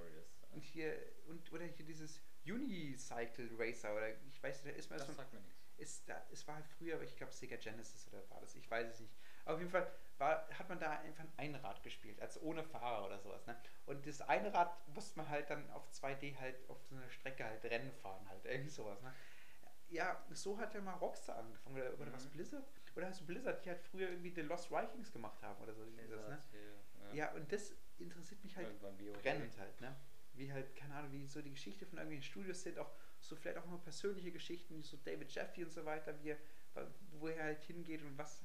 und 0.54 0.64
hier, 0.64 0.98
und, 1.28 1.52
oder 1.52 1.66
hier 1.66 1.86
dieses 1.86 2.22
Unicycle 2.46 3.50
Racer, 3.58 3.94
oder 3.96 4.10
ich 4.30 4.42
weiß 4.42 4.64
nicht, 4.64 4.76
da 4.76 4.80
ist 4.80 4.90
man 4.90 5.00
Das 5.00 5.08
so 5.08 5.14
sagt 5.14 5.34
mir 5.34 5.40
nichts. 5.40 5.56
ist 5.78 6.08
da, 6.10 6.26
es 6.32 6.48
war 6.48 6.56
halt 6.56 6.66
früher, 6.66 7.02
ich 7.02 7.16
glaube 7.16 7.34
Sega 7.34 7.58
Genesis 7.58 8.08
oder 8.08 8.30
war 8.30 8.40
das, 8.42 8.56
ich 8.56 8.70
weiß 8.70 8.88
es 8.88 9.00
nicht. 9.02 9.14
Aber 9.46 9.56
auf 9.56 9.60
jeden 9.60 9.72
Fall 9.72 9.92
war, 10.20 10.48
hat 10.58 10.68
man 10.70 10.80
da 10.80 10.92
einfach 10.92 11.24
ein 11.24 11.34
Einrad 11.38 11.84
gespielt, 11.84 12.20
also 12.22 12.40
ohne 12.42 12.64
Fahrer 12.64 13.06
oder 13.06 13.20
sowas. 13.20 13.46
Ne? 13.46 13.56
Und 13.86 14.06
das 14.06 14.22
eine 14.22 14.54
Rad 14.54 14.88
musste 14.90 15.18
man 15.18 15.30
halt 15.30 15.50
dann 15.50 15.70
auf 15.72 15.88
2D 15.92 16.38
halt 16.40 16.70
auf 16.70 16.82
so 16.84 16.96
einer 16.96 17.10
Strecke 17.10 17.44
halt 17.46 17.64
Rennen 17.66 17.92
fahren, 17.94 18.28
halt 18.30 18.46
irgendwie 18.46 18.70
sowas. 18.70 19.02
Ne? 19.02 19.14
Ja, 19.90 20.22
so 20.32 20.58
hat 20.58 20.74
ja 20.74 20.82
mal 20.82 20.94
Rockstar 20.96 21.38
angefangen 21.38 21.76
oder, 21.78 21.94
oder 21.94 22.06
Mhm. 22.08 22.14
was 22.14 22.28
Blizzard? 22.28 22.66
Oder 22.96 23.08
hast 23.08 23.22
du 23.22 23.26
Blizzard, 23.26 23.64
die 23.64 23.70
halt 23.70 23.80
früher 23.80 24.10
irgendwie 24.10 24.32
The 24.32 24.42
Lost 24.42 24.72
Vikings 24.72 25.12
gemacht 25.14 25.42
haben 25.44 25.62
oder 25.62 25.74
so. 25.74 25.84
Das, 25.86 25.94
ne? 25.96 26.02
Blizzard, 26.08 26.44
Ja, 27.14 27.32
und 27.34 27.52
das 27.52 27.74
interessiert 27.98 28.44
mich 28.44 28.56
halt 28.58 28.68
brennend 29.14 29.58
halt, 29.58 29.80
ne? 29.82 29.96
Wie 30.34 30.52
halt, 30.52 30.76
keine 30.76 30.94
Ahnung, 30.96 31.12
wie 31.14 31.26
so 31.26 31.42
die 31.42 31.52
Geschichte 31.52 31.86
von 31.86 31.98
irgendwelchen 31.98 32.30
Studios 32.30 32.62
sind, 32.62 32.78
auch 32.78 32.92
so 33.20 33.36
vielleicht 33.36 33.58
auch 33.58 33.66
mal 33.66 33.80
persönliche 33.80 34.32
Geschichten, 34.32 34.78
wie 34.78 34.82
so 34.84 34.98
David 34.98 35.32
Jeffy 35.34 35.64
und 35.64 35.72
so 35.72 35.84
weiter, 35.86 36.14
wie 36.22 36.30
er, 36.32 36.38
wo 37.14 37.28
er 37.28 37.44
halt 37.46 37.64
hingeht 37.64 38.04
und 38.04 38.18
was, 38.18 38.44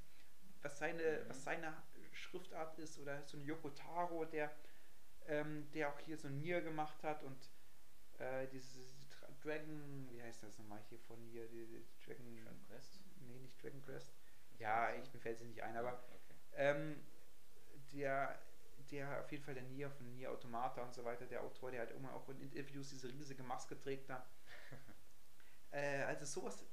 was 0.62 0.79
seine, 0.79 1.25
Mhm. 1.25 1.29
was 1.29 1.44
seine 1.44 1.75
Schriftart 2.12 2.79
ist, 2.79 2.98
oder 2.98 3.22
so 3.27 3.37
ein 3.37 3.44
Yoko 3.44 3.70
Taro, 3.70 4.25
der, 4.25 4.51
ähm, 5.27 5.70
der 5.72 5.88
auch 5.90 5.98
hier 6.01 6.16
so 6.18 6.29
Nier 6.29 6.61
gemacht 6.62 7.03
hat 7.03 7.22
und 7.22 7.51
äh, 8.18 8.46
dieses 8.48 8.94
Dragon, 9.42 10.09
wie 10.11 10.22
heißt 10.22 10.42
das 10.42 10.59
nochmal 10.59 10.81
hier 10.88 10.98
von 11.01 11.20
hier, 11.27 11.48
die, 11.48 11.85
Dragon, 12.05 12.37
Dragon 12.44 12.62
Quest? 12.68 13.01
nee, 13.20 13.38
nicht 13.38 13.62
Dragon 13.62 13.83
Quest. 13.83 14.12
Ja, 14.59 14.94
ich, 14.94 15.12
mir 15.12 15.20
fällt 15.20 15.38
es 15.40 15.44
nicht 15.46 15.62
ein, 15.62 15.77
aber 15.77 16.03
okay. 16.14 16.35
ähm, 16.55 16.96
der, 17.92 18.38
der 18.90 19.20
auf 19.20 19.31
jeden 19.33 19.44
Fall 19.44 19.55
der 19.55 19.64
Nier 19.64 19.90
von 19.90 20.11
Nier 20.12 20.31
Automata 20.31 20.83
und 20.83 20.94
so 20.94 21.05
weiter, 21.05 21.27
der 21.27 21.42
Autor, 21.42 21.70
der 21.70 21.81
halt 21.81 21.92
immer 21.92 22.14
auch 22.14 22.29
in 22.29 22.40
Interviews 22.40 22.90
diese 22.90 23.09
riesige 23.09 23.42
Maske 23.42 23.79
trägt 23.79 24.09
da. 24.11 24.27
äh, 25.70 26.03
also 26.03 26.25
sowas 26.25 26.64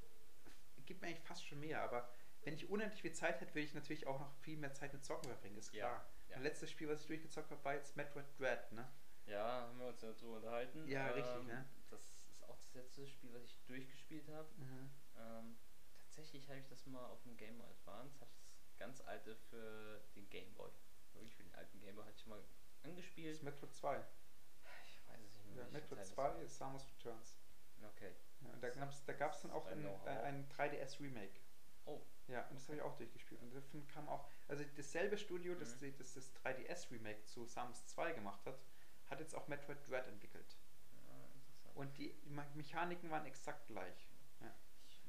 gibt 0.86 1.00
mir 1.02 1.08
eigentlich 1.08 1.24
fast 1.24 1.46
schon 1.46 1.60
mehr, 1.60 1.82
aber 1.82 2.08
wenn 2.42 2.54
ich 2.54 2.68
unendlich 2.70 3.02
viel 3.02 3.12
Zeit 3.12 3.40
hätte, 3.40 3.54
würde 3.54 3.66
ich 3.66 3.74
natürlich 3.74 4.06
auch 4.06 4.18
noch 4.20 4.32
viel 4.40 4.56
mehr 4.56 4.72
Zeit 4.72 4.92
mit 4.92 5.04
Zocken 5.04 5.28
verbringen, 5.28 5.56
ist 5.58 5.72
klar. 5.72 6.04
ja. 6.28 6.36
Mein 6.36 6.44
letztes 6.44 6.70
Spiel, 6.70 6.88
was 6.88 7.00
ich 7.02 7.06
durchgezockt 7.06 7.50
habe, 7.50 7.64
war 7.64 7.74
jetzt 7.74 7.96
Metroid 7.96 8.24
Dread, 8.38 8.72
ne? 8.72 8.88
Ja, 9.26 9.62
haben 9.62 9.78
wir 9.78 9.88
uns 9.88 10.00
ja 10.00 10.12
drüber 10.12 10.36
unterhalten. 10.36 10.86
Ja, 10.88 11.08
richtig, 11.08 11.44
ne? 11.46 11.66
Das 11.90 12.00
ist 12.30 12.42
auch 12.48 12.56
das 12.58 12.74
letzte 12.74 13.06
Spiel, 13.06 13.32
was 13.34 13.44
ich 13.44 13.58
durchgespielt 13.66 14.28
habe. 14.28 14.48
Mhm. 14.56 14.90
Ähm, 15.18 15.56
tatsächlich 16.00 16.48
habe 16.48 16.58
ich 16.58 16.66
das 16.66 16.86
mal 16.86 17.04
auf 17.06 17.20
dem 17.22 17.36
Game 17.36 17.58
Boy 17.58 17.68
Advance, 17.68 18.14
ich 18.14 18.20
das 18.20 18.30
ganz 18.78 19.00
alte 19.02 19.36
für 19.36 20.00
den 20.16 20.28
Game 20.30 20.52
Boy. 20.54 20.70
Wirklich 21.12 21.34
für 21.36 21.42
den 21.42 21.54
alten 21.54 21.78
Game 21.80 21.94
Boy 21.96 22.04
hatte 22.06 22.16
ich 22.16 22.26
mal 22.26 22.40
Das 22.40 22.84
angespielt. 22.90 23.32
ist 23.34 23.42
Metroid 23.42 23.72
2. 23.74 24.04
Ich 24.86 25.08
weiß 25.08 25.20
es 25.20 25.36
nicht 25.44 25.54
mehr. 25.54 25.64
Ja, 25.64 25.70
Metroid 25.70 25.88
Zeit 25.90 25.98
das 25.98 26.14
2 26.14 26.22
war. 26.22 26.42
ist 26.42 26.56
Samus 26.56 26.86
Returns. 26.96 27.36
Okay. 27.94 28.12
Ja, 28.40 28.50
und 28.52 28.62
da 28.62 28.68
gab 28.70 28.90
es 28.90 29.04
da 29.04 29.12
gab's 29.12 29.42
dann 29.42 29.50
auch 29.52 29.64
Bei 29.64 29.72
ein, 29.72 29.80
Know-how. 29.82 30.06
äh, 30.06 30.10
ein 30.22 30.48
3DS-Remake. 30.48 31.32
Oh, 31.38 31.49
Ja, 32.30 32.46
und 32.48 32.54
das 32.56 32.68
habe 32.68 32.76
ich 32.76 32.82
auch 32.82 32.96
durchgespielt. 32.96 33.40
Und 33.42 33.52
davon 33.54 33.86
kam 33.88 34.08
auch, 34.08 34.28
also 34.48 34.64
dasselbe 34.76 35.16
Studio, 35.18 35.54
das 35.54 35.80
Mhm. 35.80 35.94
das, 35.98 36.14
das 36.14 36.32
3DS-Remake 36.36 37.24
zu 37.24 37.44
Samus 37.46 37.84
2 37.86 38.12
gemacht 38.12 38.44
hat, 38.46 38.58
hat 39.08 39.18
jetzt 39.20 39.34
auch 39.34 39.48
Metroid 39.48 39.78
Dread 39.88 40.06
entwickelt. 40.06 40.56
ja, 41.08 41.26
interessant. 41.34 41.76
Und 41.76 41.98
die 41.98 42.14
Me- 42.24 42.46
Mechaniken 42.54 43.10
waren 43.10 43.26
exakt 43.26 43.66
gleich. 43.66 44.08
Ja, 44.40 44.54
Ich, 44.86 45.02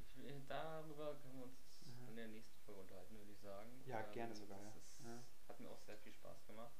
darüber 0.47 1.15
können 1.21 1.35
wir 1.37 1.43
uns 1.43 1.57
Mhm. 1.85 2.07
in 2.09 2.15
der 2.15 2.27
nächsten 2.27 2.57
Folge 2.65 2.81
unterhalten, 2.81 3.15
würde 3.17 3.31
ich 3.31 3.39
sagen. 3.39 3.83
Ja, 3.85 4.01
gerne 4.11 4.35
sogar, 4.35 4.59
Das 4.73 4.75
ist, 4.75 4.99
Ja. 5.05 5.23
Hat 5.47 5.59
mir 5.59 5.69
auch 5.69 5.79
sehr 5.81 5.97
viel 5.97 6.13
Spaß 6.13 6.45
gemacht. 6.47 6.73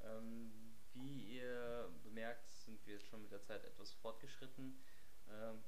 Ähm, 0.00 0.76
wie 0.92 1.36
ihr 1.36 1.90
bemerkt, 2.02 2.48
sind 2.50 2.84
wir 2.86 2.94
jetzt 2.94 3.06
schon 3.06 3.22
mit 3.22 3.30
der 3.32 3.42
Zeit 3.42 3.64
etwas 3.64 3.92
fortgeschritten. 3.92 4.78
Ähm, 5.28 5.62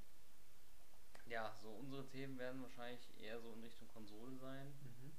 ja, 1.28 1.52
so 1.54 1.68
unsere 1.70 2.06
Themen 2.06 2.38
werden 2.38 2.62
wahrscheinlich 2.62 3.12
eher 3.20 3.40
so 3.40 3.52
in 3.52 3.62
Richtung 3.62 3.88
Konsole 3.88 4.36
sein. 4.36 4.72
Mhm. 4.82 5.12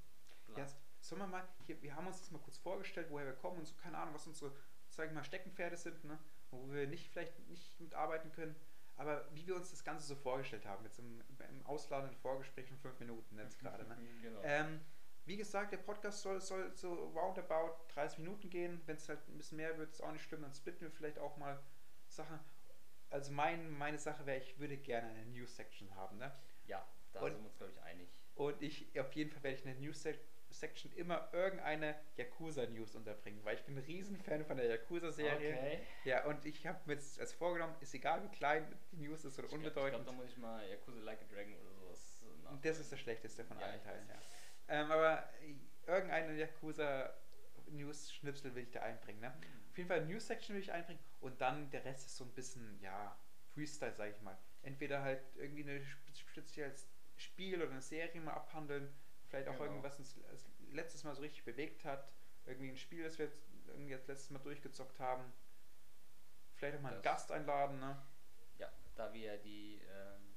Ja, 0.58 0.66
sollen 1.00 1.22
wir 1.22 1.28
mal, 1.28 1.48
hier, 1.66 1.82
wir 1.82 1.96
haben 1.96 2.08
uns 2.08 2.20
das 2.20 2.32
mal 2.32 2.40
kurz 2.40 2.58
vorgestellt, 2.58 3.08
woher 3.10 3.26
wir 3.26 3.34
kommen 3.34 3.60
und 3.60 3.68
so, 3.68 3.76
keine 3.76 3.98
Ahnung, 3.98 4.14
was 4.14 4.28
unsere, 4.28 4.52
sag 4.90 5.08
ich 5.08 5.14
mal, 5.14 5.24
Steckenpferde 5.24 5.78
sind, 5.78 6.04
ne? 6.04 6.18
wo 6.52 6.70
wir 6.72 6.88
nicht 6.88 7.10
vielleicht 7.10 7.38
nicht 7.48 7.80
mitarbeiten 7.80 8.32
können, 8.32 8.56
aber 8.98 9.26
wie 9.34 9.46
wir 9.48 9.56
uns 9.56 9.70
das 9.70 9.84
Ganze 9.84 10.08
so 10.08 10.16
vorgestellt 10.16 10.66
haben, 10.66 10.84
jetzt 10.84 11.00
im, 11.00 11.22
im 11.50 11.66
ausladenden 11.66 12.18
Vorgespräch 12.18 12.68
von 12.68 12.78
fünf 12.80 13.00
Minuten 13.00 13.38
jetzt 13.38 13.60
gerade. 13.60 13.88
Ne? 13.88 13.98
genau. 14.22 14.42
Ähm, 14.44 14.82
wie 15.26 15.38
gesagt, 15.38 15.72
der 15.72 15.78
Podcast 15.78 16.22
soll, 16.22 16.42
soll 16.42 16.76
so 16.76 16.92
roundabout 17.10 17.76
30 17.94 18.20
Minuten 18.20 18.50
gehen. 18.50 18.82
Wenn 18.88 18.98
es 18.98 19.08
halt 19.08 19.20
ein 19.28 19.38
bisschen 19.38 19.58
mehr 19.58 19.78
wird, 19.78 19.92
ist 19.92 20.02
auch 20.02 20.12
nicht 20.12 20.24
schlimm, 20.24 20.42
dann 20.42 20.54
splitten 20.56 20.82
wir 20.82 20.92
vielleicht 20.92 21.20
auch 21.20 21.38
mal 21.38 21.62
Sachen. 22.08 22.40
Also 23.10 23.32
mein, 23.32 23.70
meine 23.72 23.98
Sache 23.98 24.26
wäre, 24.26 24.38
ich 24.38 24.60
würde 24.60 24.78
gerne 24.78 25.08
eine 25.10 25.26
News-Section 25.28 25.96
haben. 25.96 26.18
Ne? 26.18 26.32
ja, 26.66 26.86
da 27.14 27.22
und- 27.22 27.32
sind 27.32 27.42
wir 27.42 27.46
uns, 27.48 27.58
glaube 27.58 27.72
ich, 27.74 27.82
einig. 27.82 28.10
Und 28.36 28.62
ich, 28.62 29.00
auf 29.00 29.12
jeden 29.14 29.32
Fall 29.32 29.42
werde 29.44 29.58
ich 29.58 29.66
in 29.66 29.72
der 29.72 29.80
News-Section 29.82 30.92
immer 30.94 31.28
irgendeine 31.34 31.96
Yakuza-News 32.16 32.96
unterbringen, 32.96 33.44
weil 33.44 33.56
ich 33.56 33.64
bin 33.66 33.76
ein 33.78 33.84
Riesenfan 33.84 34.46
von 34.46 34.56
der 34.58 34.68
Yakuza-Serie. 34.68 35.82
Ja, 36.06 36.24
und 36.26 36.46
ich 36.46 36.66
habe 36.66 36.80
mir 36.86 36.94
jetzt 36.94 37.20
als 37.20 37.34
vorgenommen, 37.34 37.76
ist 37.82 37.94
egal 37.94 38.24
wie 38.24 38.30
klein 38.30 38.66
die 38.92 38.98
News 38.98 39.26
ist 39.26 39.38
oder 39.40 39.48
Ich 39.48 39.52
glaube, 39.52 39.68
unbedeutend. 39.68 40.08
da 40.08 40.12
muss 40.14 40.28
ich 40.28 40.38
mal 40.38 40.66
Yakuza 40.70 41.00
Like 41.00 41.20
a 41.22 41.26
Dragon 41.34 41.54
oder 41.56 41.74
sowas 41.74 42.22
nachholen. 42.44 42.62
Das 42.62 42.80
ist 42.80 42.90
der 42.92 42.98
schlechteste 42.98 43.44
von 43.44 43.60
Ja, 43.60 43.66
allen 43.66 43.78
ich 43.78 43.84
Teilen, 43.84 44.08
ja. 44.08 44.16
Ähm, 44.70 44.92
aber 44.92 45.28
irgendeine 45.88 46.34
Yakuza-News-Schnipsel 46.38 48.54
will 48.56 48.64
ich 48.64 48.72
da 48.72 48.82
einbringen. 48.84 49.20
Ne? 49.22 49.28
Auf 49.30 49.36
jeden 49.80 49.88
Fall 49.90 50.06
News-Section 50.06 50.56
will 50.56 50.62
ich 50.62 50.72
einbringen 50.72 51.00
und 51.22 51.42
dann 51.42 51.70
der 51.72 51.84
Rest 51.86 52.06
ist 52.06 52.16
so 52.18 52.24
ein 52.24 52.32
bisschen, 52.34 52.80
ja, 52.82 53.18
Freestyle, 53.54 53.94
sag 53.96 54.12
ich 54.16 54.22
mal. 54.22 54.38
Entweder 54.62 55.02
halt 55.02 55.22
irgendwie 55.36 55.64
eine 55.64 55.84
spe- 55.84 56.14
spezielles 56.16 56.88
Spiel 57.16 57.62
oder 57.62 57.72
eine 57.72 57.82
Serie 57.82 58.22
mal 58.22 58.34
abhandeln, 58.34 58.94
vielleicht 59.28 59.48
auch 59.48 59.54
Genau. 59.54 59.66
irgendwas 59.66 59.98
uns 60.00 60.20
letztes 60.72 61.04
Mal 61.04 61.16
so 61.16 61.22
richtig 61.22 61.44
bewegt 61.44 61.84
hat, 61.86 62.12
irgendwie 62.46 62.70
ein 62.70 62.78
Spiel, 62.78 63.04
das 63.04 63.18
wir 63.18 63.26
jetzt 63.26 63.42
irgendwie 63.68 63.94
das 63.94 64.08
letztes 64.08 64.30
Mal 64.30 64.40
durchgezockt 64.40 65.00
haben. 65.00 65.24
Vielleicht 66.56 66.78
auch 66.78 66.82
mal 66.82 66.94
einen 66.94 67.02
Das- 67.02 67.12
Gast 67.14 67.32
einladen, 67.32 67.80
ne? 67.80 68.02
Ja, 68.58 68.72
da 68.96 69.14
wir 69.14 69.38
die 69.38 69.82
ähm, 69.90 70.36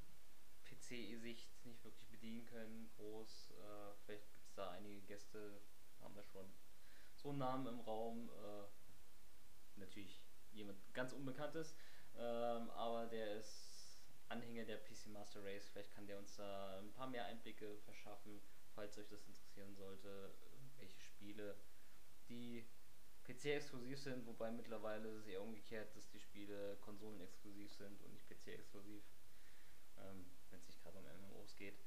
PC-Sicht 0.65 1.65
nicht 1.67 1.83
wirklich 1.85 2.09
bedienen 2.09 2.45
können, 2.47 2.91
groß, 2.97 3.51
äh, 3.53 3.95
vielleicht 4.05 4.33
gibt 4.33 4.47
es 4.47 4.55
da 4.55 4.71
einige 4.71 5.01
Gäste, 5.03 5.61
haben 6.01 6.15
wir 6.15 6.23
schon 6.25 6.53
so 7.15 7.31
einen 7.31 7.39
Namen 7.39 7.67
im 7.67 7.81
Raum. 7.81 8.31
Äh, 8.31 8.82
natürlich 9.83 10.23
jemand 10.53 10.79
ganz 10.95 11.13
Unbekanntes, 11.13 11.77
ähm, 12.17 12.71
aber 12.71 13.07
der 13.07 13.37
ist 13.37 14.03
Anhänger 14.29 14.65
der 14.65 14.79
PC 14.79 15.07
Master 15.09 15.45
Race. 15.45 15.69
Vielleicht 15.69 15.93
kann 15.93 16.07
der 16.07 16.19
uns 16.19 16.37
da 16.37 16.79
ein 16.79 16.93
paar 16.93 17.09
mehr 17.09 17.27
Einblicke 17.27 17.79
verschaffen, 17.79 18.41
falls 18.75 18.97
euch 18.99 19.09
das 19.09 19.27
interessieren 19.27 19.75
sollte, 19.75 20.35
welche 20.79 21.01
Spiele, 21.01 21.57
die 22.29 22.65
PC-exklusiv 23.25 24.01
sind, 24.01 24.27
wobei 24.27 24.51
mittlerweile 24.51 25.09
ist 25.09 25.21
es 25.21 25.27
eher 25.27 25.43
umgekehrt, 25.43 25.95
dass 25.95 26.09
die 26.09 26.19
Spiele 26.19 26.77
konsolenexklusiv 26.81 27.73
sind 27.73 28.03
und 28.03 28.13
nicht 28.13 28.27
PC-exklusiv, 28.29 29.03
ähm, 29.99 30.27
wenn 30.51 30.59
es 30.59 30.67
nicht 30.67 30.83
gerade 30.83 30.99
um 30.99 31.05
MMOs 31.05 31.57
geht. 31.57 31.79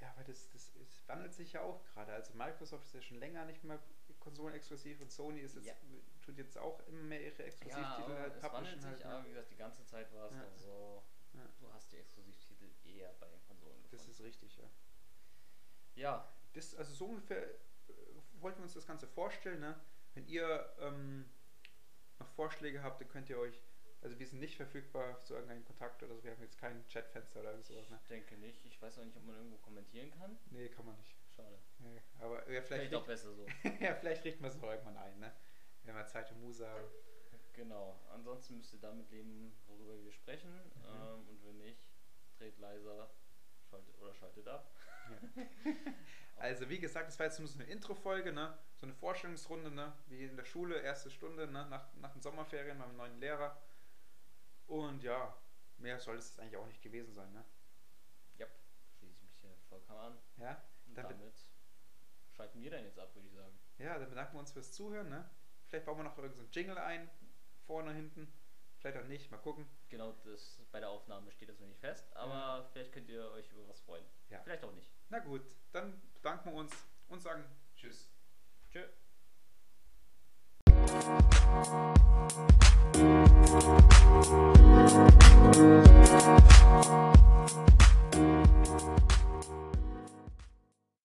Ja, 0.00 0.10
aber 0.12 0.24
das, 0.24 0.48
das, 0.50 0.74
es 0.76 1.06
wandelt 1.08 1.34
sich 1.34 1.52
ja 1.52 1.62
auch 1.62 1.84
gerade. 1.84 2.12
Also 2.12 2.32
Microsoft 2.34 2.86
ist 2.86 2.94
ja 2.94 3.02
schon 3.02 3.18
länger 3.18 3.44
nicht 3.44 3.64
mehr 3.64 3.78
konsolenexklusiv 4.18 5.00
und 5.00 5.10
Sony 5.10 5.40
ist 5.40 5.56
jetzt, 5.56 5.66
Ja. 5.66 5.74
Tut 6.30 6.38
jetzt 6.38 6.58
auch 6.58 6.80
immer 6.86 7.02
mehr 7.02 7.20
ihre 7.20 7.38
Ja, 7.38 7.44
Exklusivtitel 7.44 8.02
aber 8.12 8.18
halt 8.20 8.34
es 8.36 8.40
publishen 8.40 8.52
wandelt 8.64 8.80
sich, 8.82 8.90
halt. 8.90 9.04
aber 9.04 9.18
ne? 9.18 9.24
wie 9.24 9.28
gesagt, 9.30 9.50
die 9.50 9.56
ganze 9.56 9.84
Zeit 9.84 10.12
war 10.14 10.26
es 10.28 10.34
Ja. 10.36 10.42
noch 10.42 10.54
so, 10.56 11.02
Ja. 11.34 11.48
du 11.58 11.72
hast 11.72 11.92
die 11.92 11.96
Exklusivtitel 11.98 12.70
eher 12.84 13.12
bei 13.20 13.28
den 13.28 13.42
Konsolen 13.46 13.82
Das 13.82 13.90
gefunden. 13.90 14.10
ist 14.12 14.20
richtig, 14.22 14.56
ja. 14.58 14.70
ja, 15.94 16.32
Das, 16.52 16.74
also 16.76 16.94
so 16.94 17.06
ungefähr 17.06 17.42
äh, 17.44 17.52
wollten 18.40 18.58
wir 18.58 18.64
uns 18.64 18.74
das 18.74 18.86
Ganze 18.86 19.06
vorstellen. 19.06 19.60
Ne? 19.60 19.78
Wenn 20.14 20.26
ihr 20.26 20.72
ähm, 20.80 21.28
noch 22.18 22.28
Vorschläge 22.30 22.82
habt, 22.82 23.00
dann 23.00 23.08
könnt 23.08 23.28
ihr 23.30 23.38
euch, 23.38 23.62
also 24.02 24.18
wir 24.18 24.26
sind 24.26 24.40
nicht 24.40 24.56
verfügbar 24.56 25.22
zu 25.24 25.34
irgendeinem 25.34 25.64
Kontakt 25.64 26.02
oder 26.02 26.14
so, 26.16 26.24
wir 26.24 26.32
haben 26.32 26.42
jetzt 26.42 26.58
kein 26.58 26.86
Chatfenster 26.88 27.40
oder 27.40 27.60
sowas. 27.62 27.88
Ne? 27.90 27.98
Ich 28.02 28.08
denke 28.08 28.36
nicht. 28.38 28.64
Ich 28.66 28.80
weiß 28.80 28.98
auch 28.98 29.04
nicht, 29.04 29.16
ob 29.16 29.24
man 29.24 29.36
irgendwo 29.36 29.58
kommentieren 29.58 30.10
kann. 30.12 30.36
Nee, 30.50 30.68
kann 30.68 30.86
man 30.86 30.96
nicht. 30.96 31.14
Schade. 31.36 31.58
Nee, 31.78 32.00
aber 32.18 32.38
ja, 32.50 32.62
vielleicht, 32.62 32.66
Vielleicht 32.88 32.94
auch 32.94 33.06
besser 33.06 33.32
so. 33.34 33.46
ja, 33.80 33.94
vielleicht 33.94 34.24
richten 34.24 34.42
wir 34.42 34.48
es 34.48 34.56
noch 34.56 34.68
irgendwann 34.70 34.96
ein, 34.96 35.18
ne? 35.20 35.32
Wenn 35.84 35.94
wir 35.94 36.06
Zeit 36.06 36.30
und 36.32 36.40
Muse 36.40 36.68
haben. 36.68 36.84
Genau. 37.52 37.98
Ansonsten 38.10 38.56
müsst 38.56 38.72
ihr 38.72 38.80
damit 38.80 39.10
leben, 39.10 39.52
worüber 39.66 40.02
wir 40.02 40.12
sprechen. 40.12 40.52
Mhm. 40.52 40.84
Ähm, 40.86 41.28
und 41.28 41.44
wenn 41.44 41.58
nicht, 41.58 41.90
dreht 42.38 42.58
leiser 42.58 43.10
schaltet, 43.68 43.98
oder 43.98 44.14
schaltet 44.14 44.48
ab. 44.48 44.70
Also 46.36 46.68
wie 46.70 46.78
gesagt, 46.78 47.08
das 47.08 47.18
war 47.18 47.26
jetzt 47.26 47.38
nur 47.38 47.48
so 47.48 47.58
eine 47.58 47.68
Intro-Folge, 47.68 48.32
ne? 48.32 48.56
so 48.76 48.86
eine 48.86 48.94
Vorstellungsrunde, 48.94 49.70
ne? 49.70 49.92
wie 50.06 50.24
in 50.24 50.36
der 50.36 50.44
Schule, 50.44 50.80
erste 50.80 51.10
Stunde, 51.10 51.46
ne? 51.46 51.66
nach, 51.66 51.92
nach 51.96 52.12
den 52.12 52.22
Sommerferien 52.22 52.78
beim 52.78 52.96
neuen 52.96 53.18
Lehrer. 53.18 53.60
Und 54.66 55.02
ja, 55.02 55.36
mehr 55.78 55.98
soll 55.98 56.16
es 56.16 56.38
eigentlich 56.38 56.56
auch 56.56 56.66
nicht 56.66 56.80
gewesen 56.80 57.12
sein. 57.12 57.30
Ne? 57.32 57.44
Ja, 58.36 58.46
schließe 58.98 59.16
ich 59.16 59.22
mich 59.22 59.36
hier 59.40 59.54
vollkommen 59.68 59.98
an. 59.98 60.18
Ja? 60.38 60.62
Be- 60.86 61.02
damit 61.02 61.46
schalten 62.34 62.62
wir 62.62 62.70
dann 62.70 62.84
jetzt 62.84 62.98
ab, 62.98 63.14
würde 63.14 63.28
ich 63.28 63.34
sagen. 63.34 63.58
ja, 63.78 63.98
dann 63.98 64.08
bedanken 64.08 64.34
wir 64.34 64.40
uns 64.40 64.52
fürs 64.52 64.72
Zuhören. 64.72 65.08
Ne? 65.10 65.28
Vielleicht 65.70 65.86
bauen 65.86 65.98
wir 65.98 66.04
noch 66.04 66.18
irgendeinen 66.18 66.46
so 66.46 66.50
Jingle 66.50 66.78
ein, 66.78 67.08
vorne, 67.64 67.92
hinten. 67.92 68.26
Vielleicht 68.80 68.98
auch 68.98 69.06
nicht, 69.06 69.30
mal 69.30 69.38
gucken. 69.38 69.66
Genau, 69.88 70.12
das 70.24 70.60
bei 70.72 70.80
der 70.80 70.88
Aufnahme 70.88 71.30
steht 71.30 71.48
das 71.48 71.60
noch 71.60 71.68
nicht 71.68 71.80
fest, 71.80 72.14
aber 72.16 72.62
mhm. 72.62 72.72
vielleicht 72.72 72.92
könnt 72.92 73.08
ihr 73.08 73.30
euch 73.30 73.48
über 73.52 73.68
was 73.68 73.80
freuen. 73.82 74.04
Ja. 74.30 74.40
Vielleicht 74.42 74.64
auch 74.64 74.72
nicht. 74.72 74.90
Na 75.10 75.20
gut, 75.20 75.42
dann 75.70 76.02
bedanken 76.14 76.50
wir 76.50 76.56
uns 76.56 76.72
und 77.08 77.22
sagen 77.22 77.44
Tschüss. 77.76 78.10
Tschö. 78.72 78.84